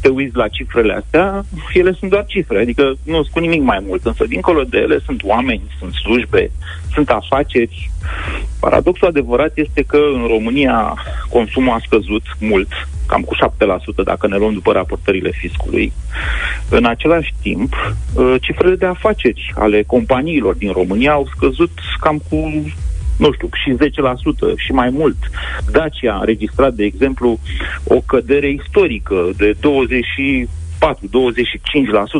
[0.00, 4.04] te uiți la cifrele astea, ele sunt doar cifre, adică nu spun nimic mai mult,
[4.04, 6.50] însă dincolo de ele sunt oameni, sunt slujbe,
[6.92, 7.90] sunt afaceri.
[8.60, 10.94] Paradoxul adevărat este că în România
[11.28, 12.68] consumul a scăzut mult,
[13.06, 15.92] cam cu 7% dacă ne luăm după raportările fiscului.
[16.68, 22.64] În același timp, uh, cifrele de afaceri ale companiilor din România au scăzut cam cu
[23.22, 23.74] nu știu, și
[24.52, 25.16] 10% și mai mult.
[25.70, 27.38] Dacia a înregistrat, de exemplu,
[27.84, 30.06] o cădere istorică de 20
[30.82, 30.84] 24-25%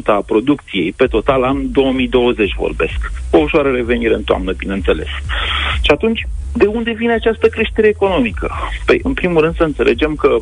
[0.05, 3.13] a producției pe total an 2020 vorbesc.
[3.31, 5.07] O ușoară revenire în toamnă, bineînțeles.
[5.81, 8.51] Și atunci, de unde vine această creștere economică?
[8.87, 10.37] Păi, în primul rând să înțelegem că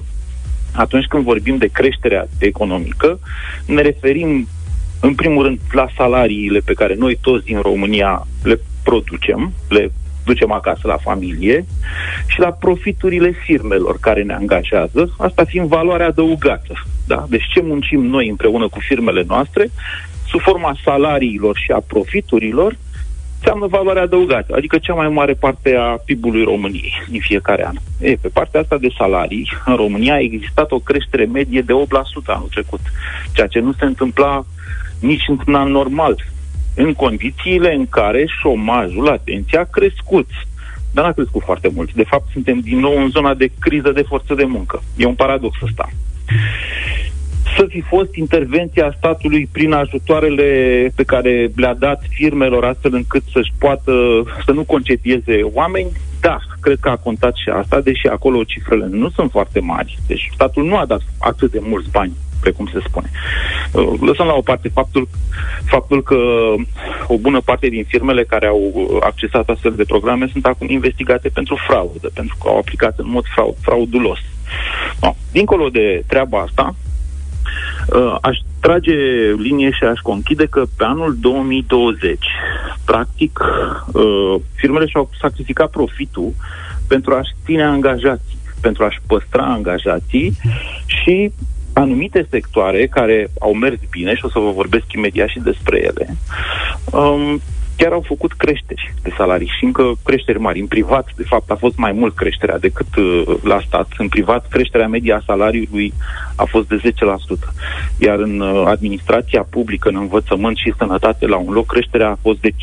[0.74, 3.18] atunci când vorbim de creșterea economică,
[3.66, 4.48] ne referim
[5.00, 9.92] în primul rând la salariile pe care noi toți din România le producem, le
[10.24, 11.64] ducem acasă la familie
[12.26, 16.84] și la profiturile firmelor care ne angajează, asta fiind valoarea adăugată.
[17.06, 17.26] Da?
[17.28, 19.70] Deci ce muncim noi împreună cu firmele noastre,
[20.28, 22.76] sub forma salariilor și a profiturilor,
[23.38, 27.74] înseamnă valoarea adăugată, adică cea mai mare parte a PIB-ului României din fiecare an.
[28.00, 31.76] E, pe partea asta de salarii, în România a existat o creștere medie de 8%
[32.24, 32.80] anul trecut,
[33.32, 34.44] ceea ce nu se întâmpla
[35.00, 36.24] nici într-un an normal
[36.74, 40.26] în condițiile în care șomajul, atenția, a crescut.
[40.92, 41.92] Dar n-a crescut foarte mult.
[41.92, 44.82] De fapt, suntem din nou în zona de criză de forță de muncă.
[44.96, 45.88] E un paradox ăsta.
[47.56, 50.46] Să fi fost intervenția statului prin ajutoarele
[50.94, 53.92] pe care le-a dat firmelor astfel încât să-și poată
[54.44, 55.90] să nu concedieze oameni,
[56.20, 59.98] da, cred că a contat și asta, deși acolo cifrele nu sunt foarte mari.
[60.06, 63.10] Deci statul nu a dat atât de mulți bani precum se spune.
[63.72, 65.08] Uh, lăsăm la o parte faptul,
[65.64, 66.16] faptul că
[67.06, 71.58] o bună parte din firmele care au accesat astfel de programe sunt acum investigate pentru
[71.68, 74.18] fraudă, pentru că au aplicat în mod fraud, fraudulos.
[75.00, 75.14] No.
[75.32, 76.74] Dincolo de treaba asta,
[77.94, 78.94] uh, aș trage
[79.38, 82.18] linie și aș conchide că pe anul 2020,
[82.84, 83.40] practic,
[83.92, 86.32] uh, firmele și-au sacrificat profitul
[86.88, 90.36] pentru a-și ține angajații, pentru a-și păstra angajații
[90.86, 91.32] și
[91.72, 96.16] anumite sectoare care au mers bine și o să vă vorbesc imediat și despre ele,
[96.92, 97.40] um,
[97.80, 100.60] chiar au făcut creșteri de salarii și încă creșteri mari.
[100.60, 103.88] În privat, de fapt, a fost mai mult creșterea decât uh, la stat.
[103.98, 105.92] În privat, creșterea media a salariului
[106.36, 106.90] a fost de 10%.
[107.98, 112.40] Iar în uh, administrația publică, în învățământ și sănătate, la un loc, creșterea a fost
[112.40, 112.54] de 5%.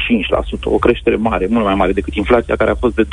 [0.63, 3.07] O creștere mare, mult mai mare decât inflația, care a fost de 2%.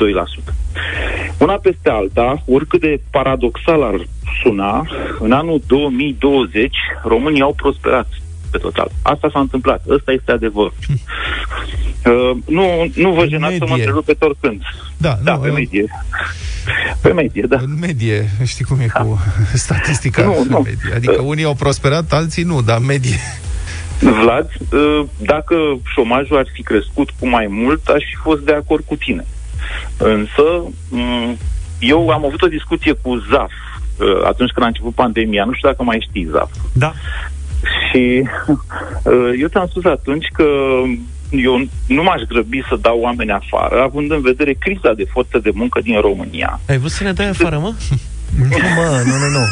[1.39, 4.07] Una peste alta, oricât de paradoxal ar
[4.43, 4.87] suna,
[5.19, 8.09] în anul 2020 românii au prosperat
[8.55, 8.91] pe total.
[9.03, 9.81] Asta s-a întâmplat.
[9.89, 10.73] Ăsta este adevăr.
[12.05, 14.63] Uh, nu, nu vă jenați să mă întrerupeți oricând.
[14.97, 15.85] Da, da nu, pe uh, medie.
[17.01, 17.57] Pe medie, da.
[17.57, 19.01] În medie, știi cum e da.
[19.01, 19.21] cu
[19.55, 20.59] statistica nu, nu.
[20.59, 20.95] medie.
[20.95, 23.19] Adică uh, unii au prosperat, alții nu, dar medie.
[24.01, 28.85] Vlad, uh, dacă șomajul ar fi crescut cu mai mult, aș fi fost de acord
[28.85, 29.25] cu tine.
[29.97, 30.45] Însă,
[30.89, 31.39] mm,
[31.79, 33.53] eu am avut o discuție cu ZAF
[33.99, 35.45] uh, atunci când a început pandemia.
[35.45, 36.51] Nu știu dacă mai știi ZAF.
[36.73, 36.93] Da.
[37.91, 38.23] Și
[39.43, 40.45] eu ți-am spus atunci că
[41.31, 45.51] eu nu m-aș grăbi să dau oameni afară, având în vedere criza de forță de
[45.55, 46.61] muncă din România.
[46.69, 47.73] Ai vrut să ne dai afară, mă?
[48.39, 49.45] Nu, mă, nu, nu, nu.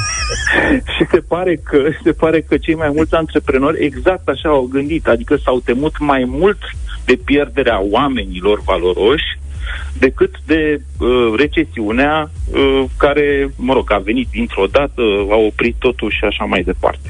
[0.94, 5.06] și se pare, că, se pare că cei mai mulți antreprenori exact așa au gândit,
[5.06, 6.58] adică s-au temut mai mult
[7.04, 9.38] de pierderea oamenilor valoroși
[9.98, 16.10] decât de uh, recesiunea uh, care, mă rog, a venit dintr-o dată, a oprit totul
[16.10, 17.08] și așa mai departe.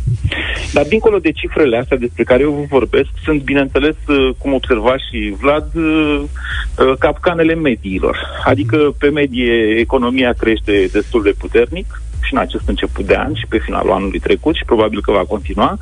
[0.72, 4.96] Dar dincolo de cifrele astea despre care eu vă vorbesc, sunt, bineînțeles, uh, cum observa
[4.96, 8.18] și Vlad, uh, uh, capcanele mediilor.
[8.44, 13.46] Adică, pe medie, economia crește destul de puternic, și în acest început de an și
[13.48, 15.78] pe finalul anului trecut și probabil că va continua,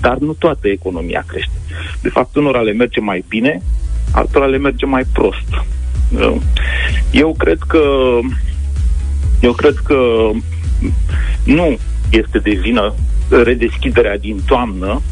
[0.00, 1.58] dar nu toată economia crește.
[2.02, 3.62] De fapt, unora le merge mai bine,
[4.12, 5.48] altora le merge mai prost.
[6.12, 6.36] Uh,
[7.10, 7.82] eu cred că
[9.40, 10.30] eu cred că
[11.44, 11.76] nu
[12.10, 12.94] este de vină
[13.44, 15.02] redeschiderea din toamnă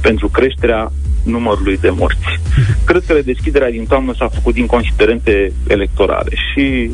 [0.00, 0.92] pentru creșterea
[1.24, 2.40] numărului de morți.
[2.84, 6.90] Cred că redeschiderea din toamnă s-a făcut din considerente electorale și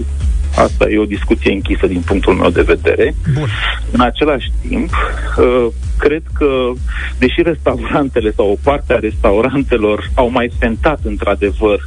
[0.56, 3.14] Asta e o discuție închisă din punctul meu de vedere.
[3.34, 3.48] Bun.
[3.90, 4.90] În același timp,
[5.38, 5.66] uh,
[5.98, 6.70] cred că,
[7.18, 11.80] deși restaurantele sau o parte a restaurantelor au mai fentat într-adevăr,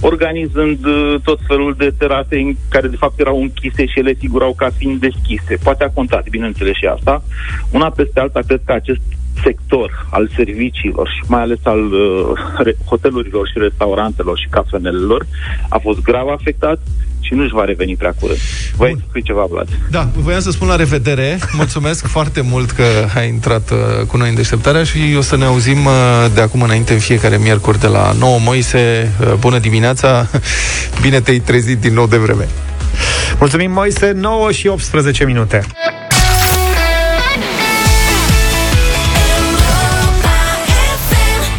[0.00, 4.70] organizând uh, tot felul de terase care de fapt erau închise și ele figurau ca
[4.76, 5.58] fiind deschise.
[5.62, 7.24] Poate a contat, bineînțeles, și asta.
[7.70, 9.00] Una peste alta, cred că acest
[9.42, 15.26] sector al serviciilor și mai ales al uh, hotelurilor și restaurantelor și cafenelelor
[15.68, 16.78] a fost grav afectat
[17.24, 18.38] și nu-și va reveni prea curând.
[18.76, 19.68] Voi spui ceva, Vlad?
[19.90, 21.38] Da, voiam să spun la revedere.
[21.52, 25.44] Mulțumesc foarte mult că ai intrat uh, cu noi în deșteptarea și o să ne
[25.44, 25.92] auzim uh,
[26.34, 29.12] de acum înainte în fiecare miercuri de la 9 Moise.
[29.20, 30.28] Uh, bună dimineața!
[31.02, 32.48] Bine te-ai trezit din nou de vreme!
[33.38, 34.12] Mulțumim, Moise!
[34.12, 35.62] 9 și 18 minute.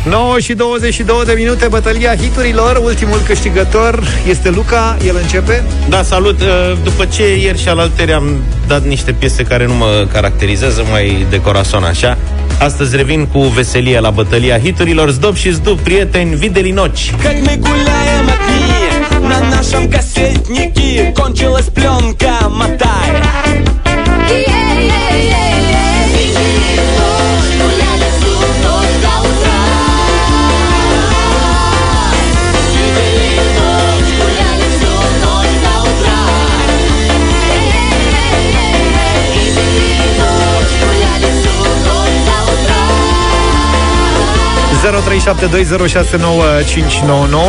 [0.04, 2.80] 9 și 22 de minute, bătălia hiturilor.
[2.84, 4.96] Ultimul câștigător este Luca.
[5.06, 5.64] El începe?
[5.88, 6.40] Da, salut.
[6.40, 6.46] Uh,
[6.84, 11.40] după ce ieri și alalteri am dat niște piese care nu mă caracterizează, mai de
[11.40, 12.18] corazon așa,
[12.58, 15.10] astăzi revin cu veselia la bătălia hiturilor.
[15.10, 17.14] Zdob și zdob, prieteni, videli noci.
[17.22, 21.70] Как мы гуляем одни на нашем кассетнике Кончилась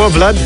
[0.09, 0.37] Vlad?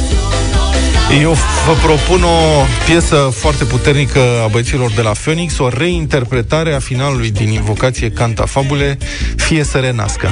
[1.21, 1.31] Eu
[1.67, 7.31] vă propun o piesă foarte puternică a băieților de la Phoenix, o reinterpretare a finalului
[7.31, 8.99] din invocație Canta Fabule,
[9.37, 10.29] Fie să renască.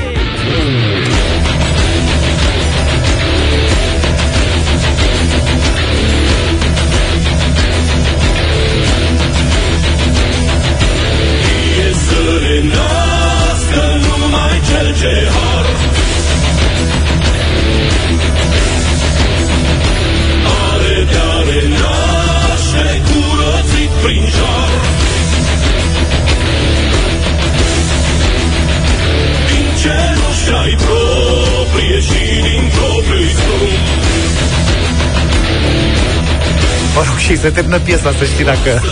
[37.29, 38.83] Și se termină piesa, să știi dacă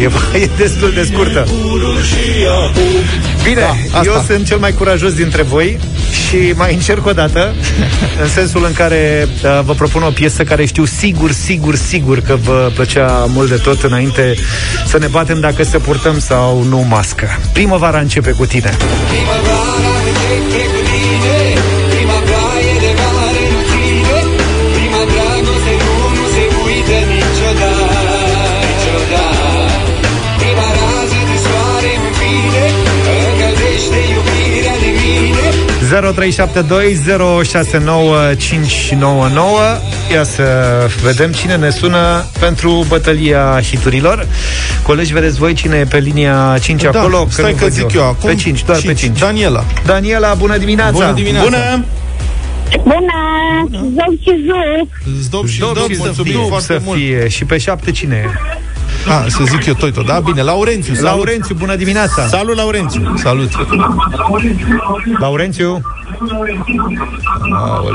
[0.00, 1.46] e, e destul de scurtă.
[3.44, 4.02] Bine, da, asta.
[4.04, 5.78] eu sunt cel mai curajos dintre voi
[6.12, 7.54] și mai încerc o dată,
[8.22, 12.36] în sensul în care uh, vă propun o piesă care știu sigur, sigur, sigur că
[12.42, 14.34] vă plăcea mult de tot înainte
[14.86, 17.38] să ne batem dacă se purtăm sau nu mască.
[17.52, 18.76] Primăvara începe cu tine.
[19.08, 19.58] Primăvara
[20.06, 21.71] începe cu tine
[40.12, 40.44] Ia să
[41.02, 44.26] vedem cine ne sună pentru bătălia hiturilor.
[44.82, 47.26] Colegi, vedeți voi cine e pe linia 5 da, acolo?
[47.28, 48.28] Stai că, că zic eu, eu acum.
[48.28, 48.92] Pe 5, doar 5.
[48.92, 49.18] pe 5.
[49.18, 49.64] Daniela.
[49.86, 50.92] Daniela, bună dimineața!
[50.92, 51.48] Bună dimineața!
[51.48, 51.84] Bună!
[52.82, 53.88] Bună!
[53.92, 54.88] Zdob și zuc!
[55.20, 56.98] Zdob și zuc, mulțumim foarte mult!
[56.98, 57.28] Fie.
[57.28, 58.60] Și pe 7 cine e?
[59.08, 60.20] A, să zic eu Toito, da?
[60.20, 61.10] Bine, Laurențiu, salut.
[61.10, 62.26] Laurențiu, bună dimineața.
[62.26, 63.14] Salut, Laurențiu.
[63.16, 63.50] Salut.
[65.18, 65.80] Laurențiu.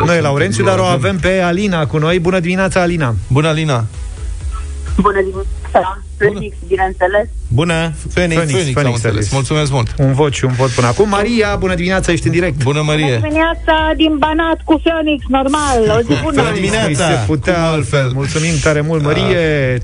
[0.05, 2.20] Nu e Laurențiu, dar o avem pe Alina cu noi.
[2.20, 3.16] Bună dimineața, Alina.
[3.28, 3.84] Bună, Alina.
[5.02, 6.02] Bună dimineața.
[6.18, 7.28] Phoenix, bineînțeles.
[7.48, 9.32] Bună, Phoenix, Phoenix, Phoenix, Phoenix înțeles.
[9.32, 9.93] Mulțumesc mult.
[9.98, 11.10] Un vot și un vot până acum.
[11.10, 12.64] Maria, bună dimineața, ești în direct.
[12.64, 13.06] Bună, Marie.
[13.06, 15.80] Bună dimineața din Banat cu Phoenix, normal.
[15.98, 16.41] O zi bună.
[16.41, 17.08] Bună dimineața.
[17.10, 18.12] Se putea altfel.
[18.14, 19.38] Mulțumim tare mult, Marie.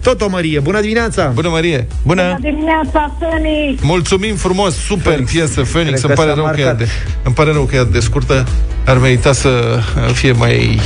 [0.04, 0.60] Tot o Marie.
[0.60, 1.32] Bună dimineața.
[1.34, 1.88] Bună, Marie.
[2.04, 2.22] Bună.
[2.24, 3.82] Bună dimineața, Phoenix.
[3.82, 5.32] Mulțumim frumos, super Phoenix.
[5.32, 6.02] piesă, Phoenix.
[6.02, 6.88] Îmi pare, rău că e de,
[7.24, 8.48] îmi pare rău că e de scurtă.
[8.86, 9.80] Ar merita să
[10.14, 10.80] fie mai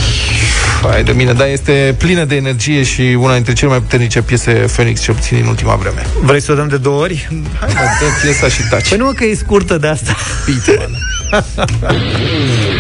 [0.82, 4.52] Hai de mine, dar este plină de energie și una dintre cele mai puternice piese
[4.52, 6.06] Phoenix ce obțin în ultima vreme.
[6.22, 7.28] Vrei să o dăm de două ori?
[7.60, 8.90] Hai, mă, dă piesa și taci.
[8.90, 10.16] Păi nu, că e scurtă de asta.
[10.46, 10.92] Pitman.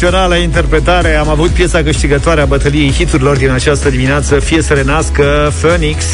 [0.00, 5.52] Excepțională interpretare Am avut piesa câștigătoare a bătăliei hiturilor din această dimineață Fie să renască
[5.60, 6.04] Phoenix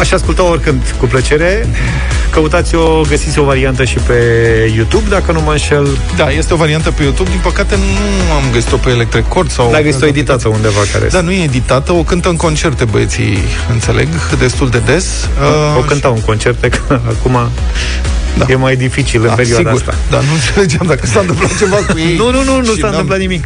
[0.00, 1.66] Aș asculta oricând cu plăcere
[2.30, 4.14] Căutați-o, găsiți o variantă și pe
[4.74, 5.98] YouTube, dacă nu mă înșel.
[6.16, 7.30] Da, este o variantă pe YouTube.
[7.30, 9.70] Din păcate nu am găsit-o pe Electric Cord sau...
[9.70, 13.38] L-ai găsit-o editată undeva care Da, nu e editată, o cântă în concerte băieții,
[13.70, 14.08] înțeleg,
[14.38, 15.28] destul de des.
[15.74, 17.50] O uh, cântau în concerte, că acum
[18.38, 18.46] da.
[18.48, 19.88] E mai dificil da, în perioada sigur.
[19.88, 19.94] asta.
[20.10, 22.16] Dar nu înțelegeam dacă s-a întâmplat ceva cu ei.
[22.16, 23.44] nu, nu, nu, nu s-a întâmplat nimic.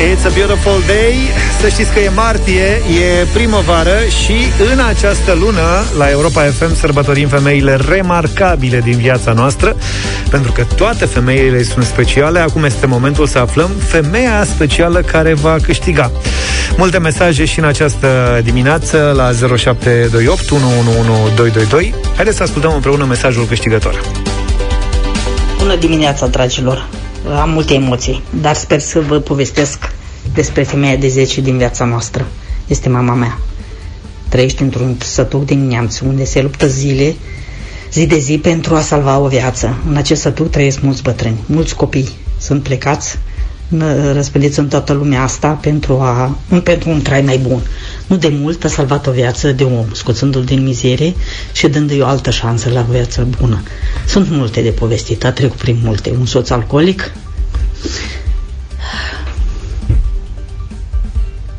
[0.00, 1.14] It's a beautiful day
[1.60, 2.82] Să știți că e martie,
[3.20, 4.34] e primăvară Și
[4.72, 9.76] în această lună La Europa FM sărbătorim femeile remarcabile din viața noastră
[10.30, 15.56] Pentru că toate femeile sunt speciale Acum este momentul să aflăm Femeia specială care va
[15.62, 16.10] câștiga
[16.76, 24.00] Multe mesaje și în această dimineață La 0728 111222 Haideți să ascultăm împreună mesajul câștigător
[25.58, 26.88] Bună dimineața, dragilor!
[27.34, 29.92] am multe emoții, dar sper să vă povestesc
[30.34, 32.26] despre femeia de 10 din viața noastră.
[32.66, 33.38] Este mama mea.
[34.28, 37.14] Trăiește într-un sătuc din Neamț, unde se luptă zile,
[37.92, 39.76] zi de zi, pentru a salva o viață.
[39.88, 42.08] În acest sătuc trăiesc mulți bătrâni, mulți copii
[42.38, 43.18] sunt plecați,
[44.12, 47.60] răspândiți în toată lumea asta pentru, a, pentru un trai mai bun.
[48.06, 51.14] Nu de mult a salvat o viață de om, scoțându-l din mizerie
[51.52, 53.62] și dându-i o altă șansă la o viață bună.
[54.06, 56.10] Sunt multe de povestit, a trecut prin multe.
[56.18, 57.12] Un soț alcoolic,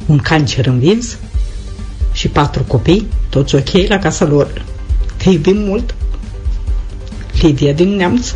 [0.05, 1.17] un cancer învins
[2.11, 4.65] și patru copii, toți ok la casa lor.
[5.17, 5.95] Te iubim mult.
[7.41, 8.33] Lidia din Neamț.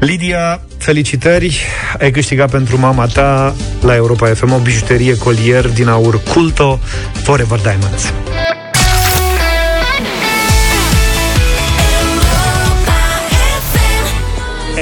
[0.00, 1.66] Lidia, felicitări!
[2.00, 6.80] Ai câștigat pentru mama ta la Europa FM o bijuterie colier din aur Culto
[7.12, 8.12] Forever Diamonds.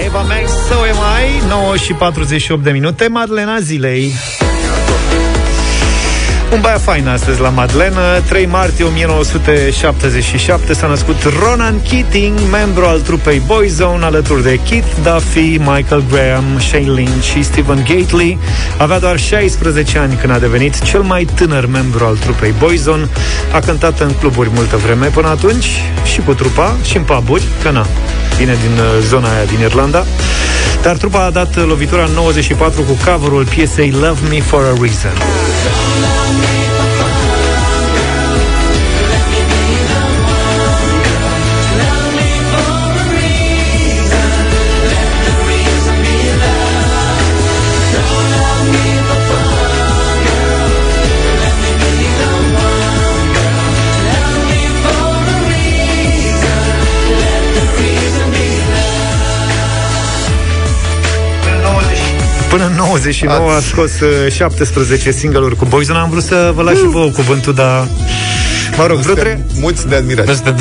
[0.06, 4.12] Eva Max, So Am I 9 și 48 de minute Madlena zilei
[6.52, 13.00] un băiat fain astăzi la Madlenă 3 martie 1977 S-a născut Ronan Keating Membru al
[13.00, 18.38] trupei Boyzone Alături de Keith Duffy, Michael Graham Shane Lynch și Stephen Gately.
[18.76, 23.08] Avea doar 16 ani când a devenit Cel mai tânăr membru al trupei Boyzone
[23.52, 25.66] A cântat în cluburi multă vreme Până atunci
[26.04, 27.86] și cu trupa Și în puburi, că na,
[28.36, 30.04] vine din uh, zona aia din Irlanda.
[30.82, 35.16] Dar trupa a dat lovitura în 94 cu coverul piesei Love Me For A Reason.
[62.52, 63.56] Până în 99 Ați...
[63.56, 63.90] a scos
[64.30, 65.98] 17 uh, single-uri cu Boyzone.
[65.98, 67.88] Am vrut să vă las și vouă cuvântul, dar...
[68.76, 69.38] Mă rog, vreo trei...
[69.60, 70.54] Mulți de admirație.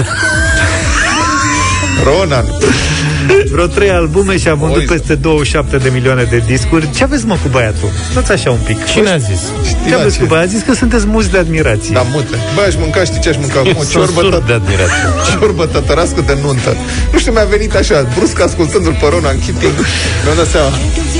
[2.04, 2.46] Ronan.
[3.52, 4.86] Vreo trei albume și a vândut Oi.
[4.86, 6.90] peste 27 de milioane de discuri.
[6.96, 7.90] Ce aveți, mă, cu băiatul?
[8.12, 8.86] Stați așa un pic.
[8.86, 9.42] Cine a zis?
[9.88, 10.50] Ce aveți cu băiatul?
[10.50, 11.94] A zis că sunteți mulți de admirație.
[11.94, 12.36] Da, multe.
[12.56, 13.60] Băi, aș mânca, știi ce aș mânca?
[13.80, 15.04] O ciorbă tă- de admirație.
[15.30, 16.76] ciorbă tătărască de nuntă.
[17.12, 19.76] Nu știu, mi-a venit așa, brusc ascultându-l pe Ronan Keating.
[20.24, 20.70] Mi-am dat seama,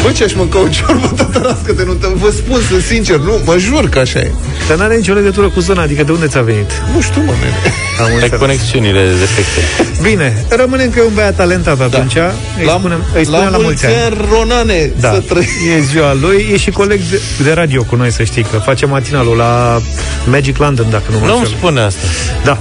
[0.04, 2.12] bă, ce aș mânca o ciorbă tătărască de nuntă?
[2.16, 4.32] Vă spun, sunt sincer, nu, mă jur că așa e.
[4.68, 6.72] Dar n-are nicio legătură cu zona, adică de unde ți-a venit?
[6.96, 7.60] Nu știu, mă, nene.
[8.02, 9.62] Am de conexiunile defecte.
[10.02, 12.16] Bine, rămânem că e un băiat talentat atunci.
[12.22, 12.34] Da.
[12.60, 13.96] Îi La- spunem, îi spunem la la mulți mulți ani.
[13.96, 15.48] ani, Ronane, Da, să trăi.
[15.78, 18.86] e ziua lui, e și coleg de, de radio cu noi, să știi, că face
[18.86, 19.82] matinalul la
[20.26, 21.48] Magic London, dacă nu mă Nu înșel.
[21.58, 22.02] spune asta.
[22.44, 22.58] Da.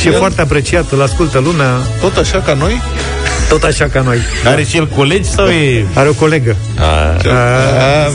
[0.00, 0.16] Și e el?
[0.18, 2.82] foarte apreciat, îl ascultă lumea, Tot așa ca noi?
[3.48, 4.18] tot așa ca noi.
[4.52, 5.86] Are și el colegi sau e...
[5.94, 6.56] Are o colegă.
[6.78, 7.14] A, A,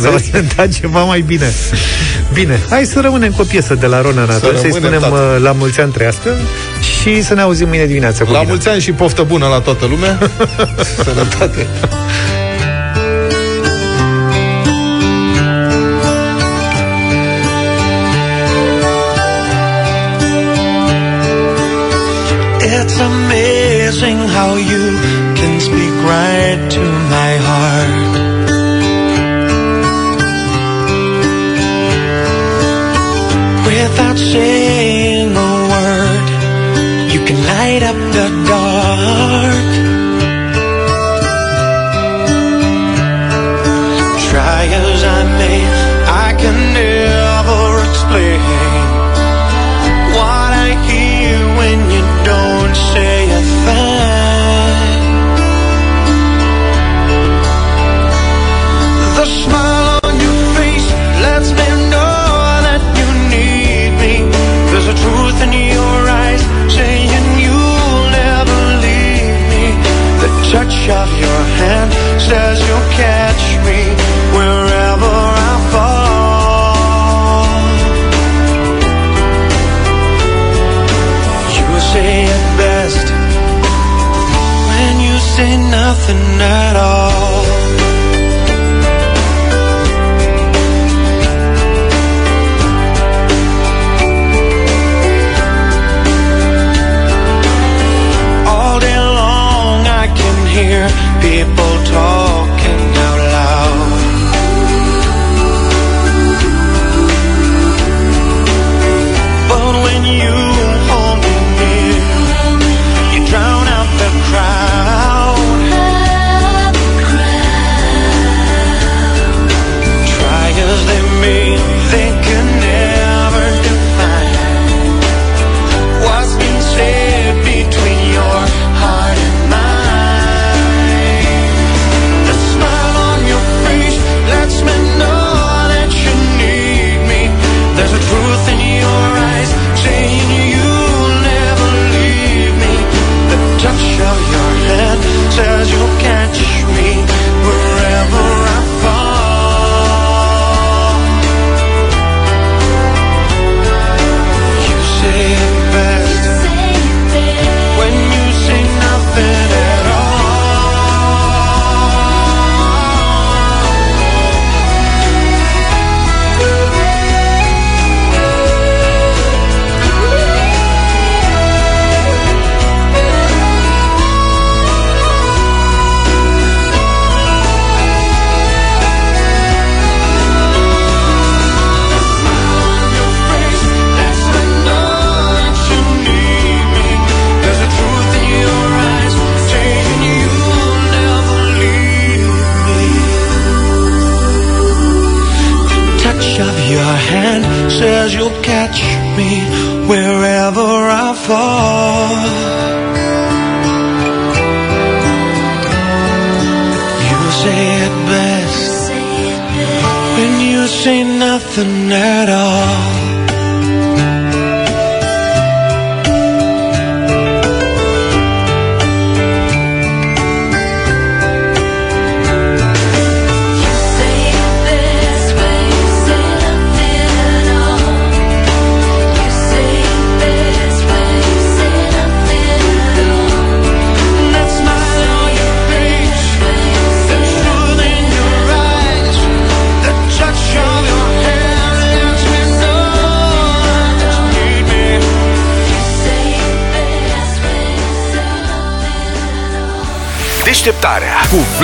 [0.01, 0.29] S-a vezi?
[0.33, 1.51] orientat ceva mai bine.
[2.33, 5.33] Bine, hai să rămânem cu o piesă de la Ronan atunci, să-i rămânem, spunem tată.
[5.35, 6.35] uh, la mulți ani trăiască
[7.01, 8.49] și să ne auzim mâine dimineață cu La bine.
[8.51, 10.17] mulți ani și poftă bună la toată lumea.
[11.03, 11.67] Sănătate.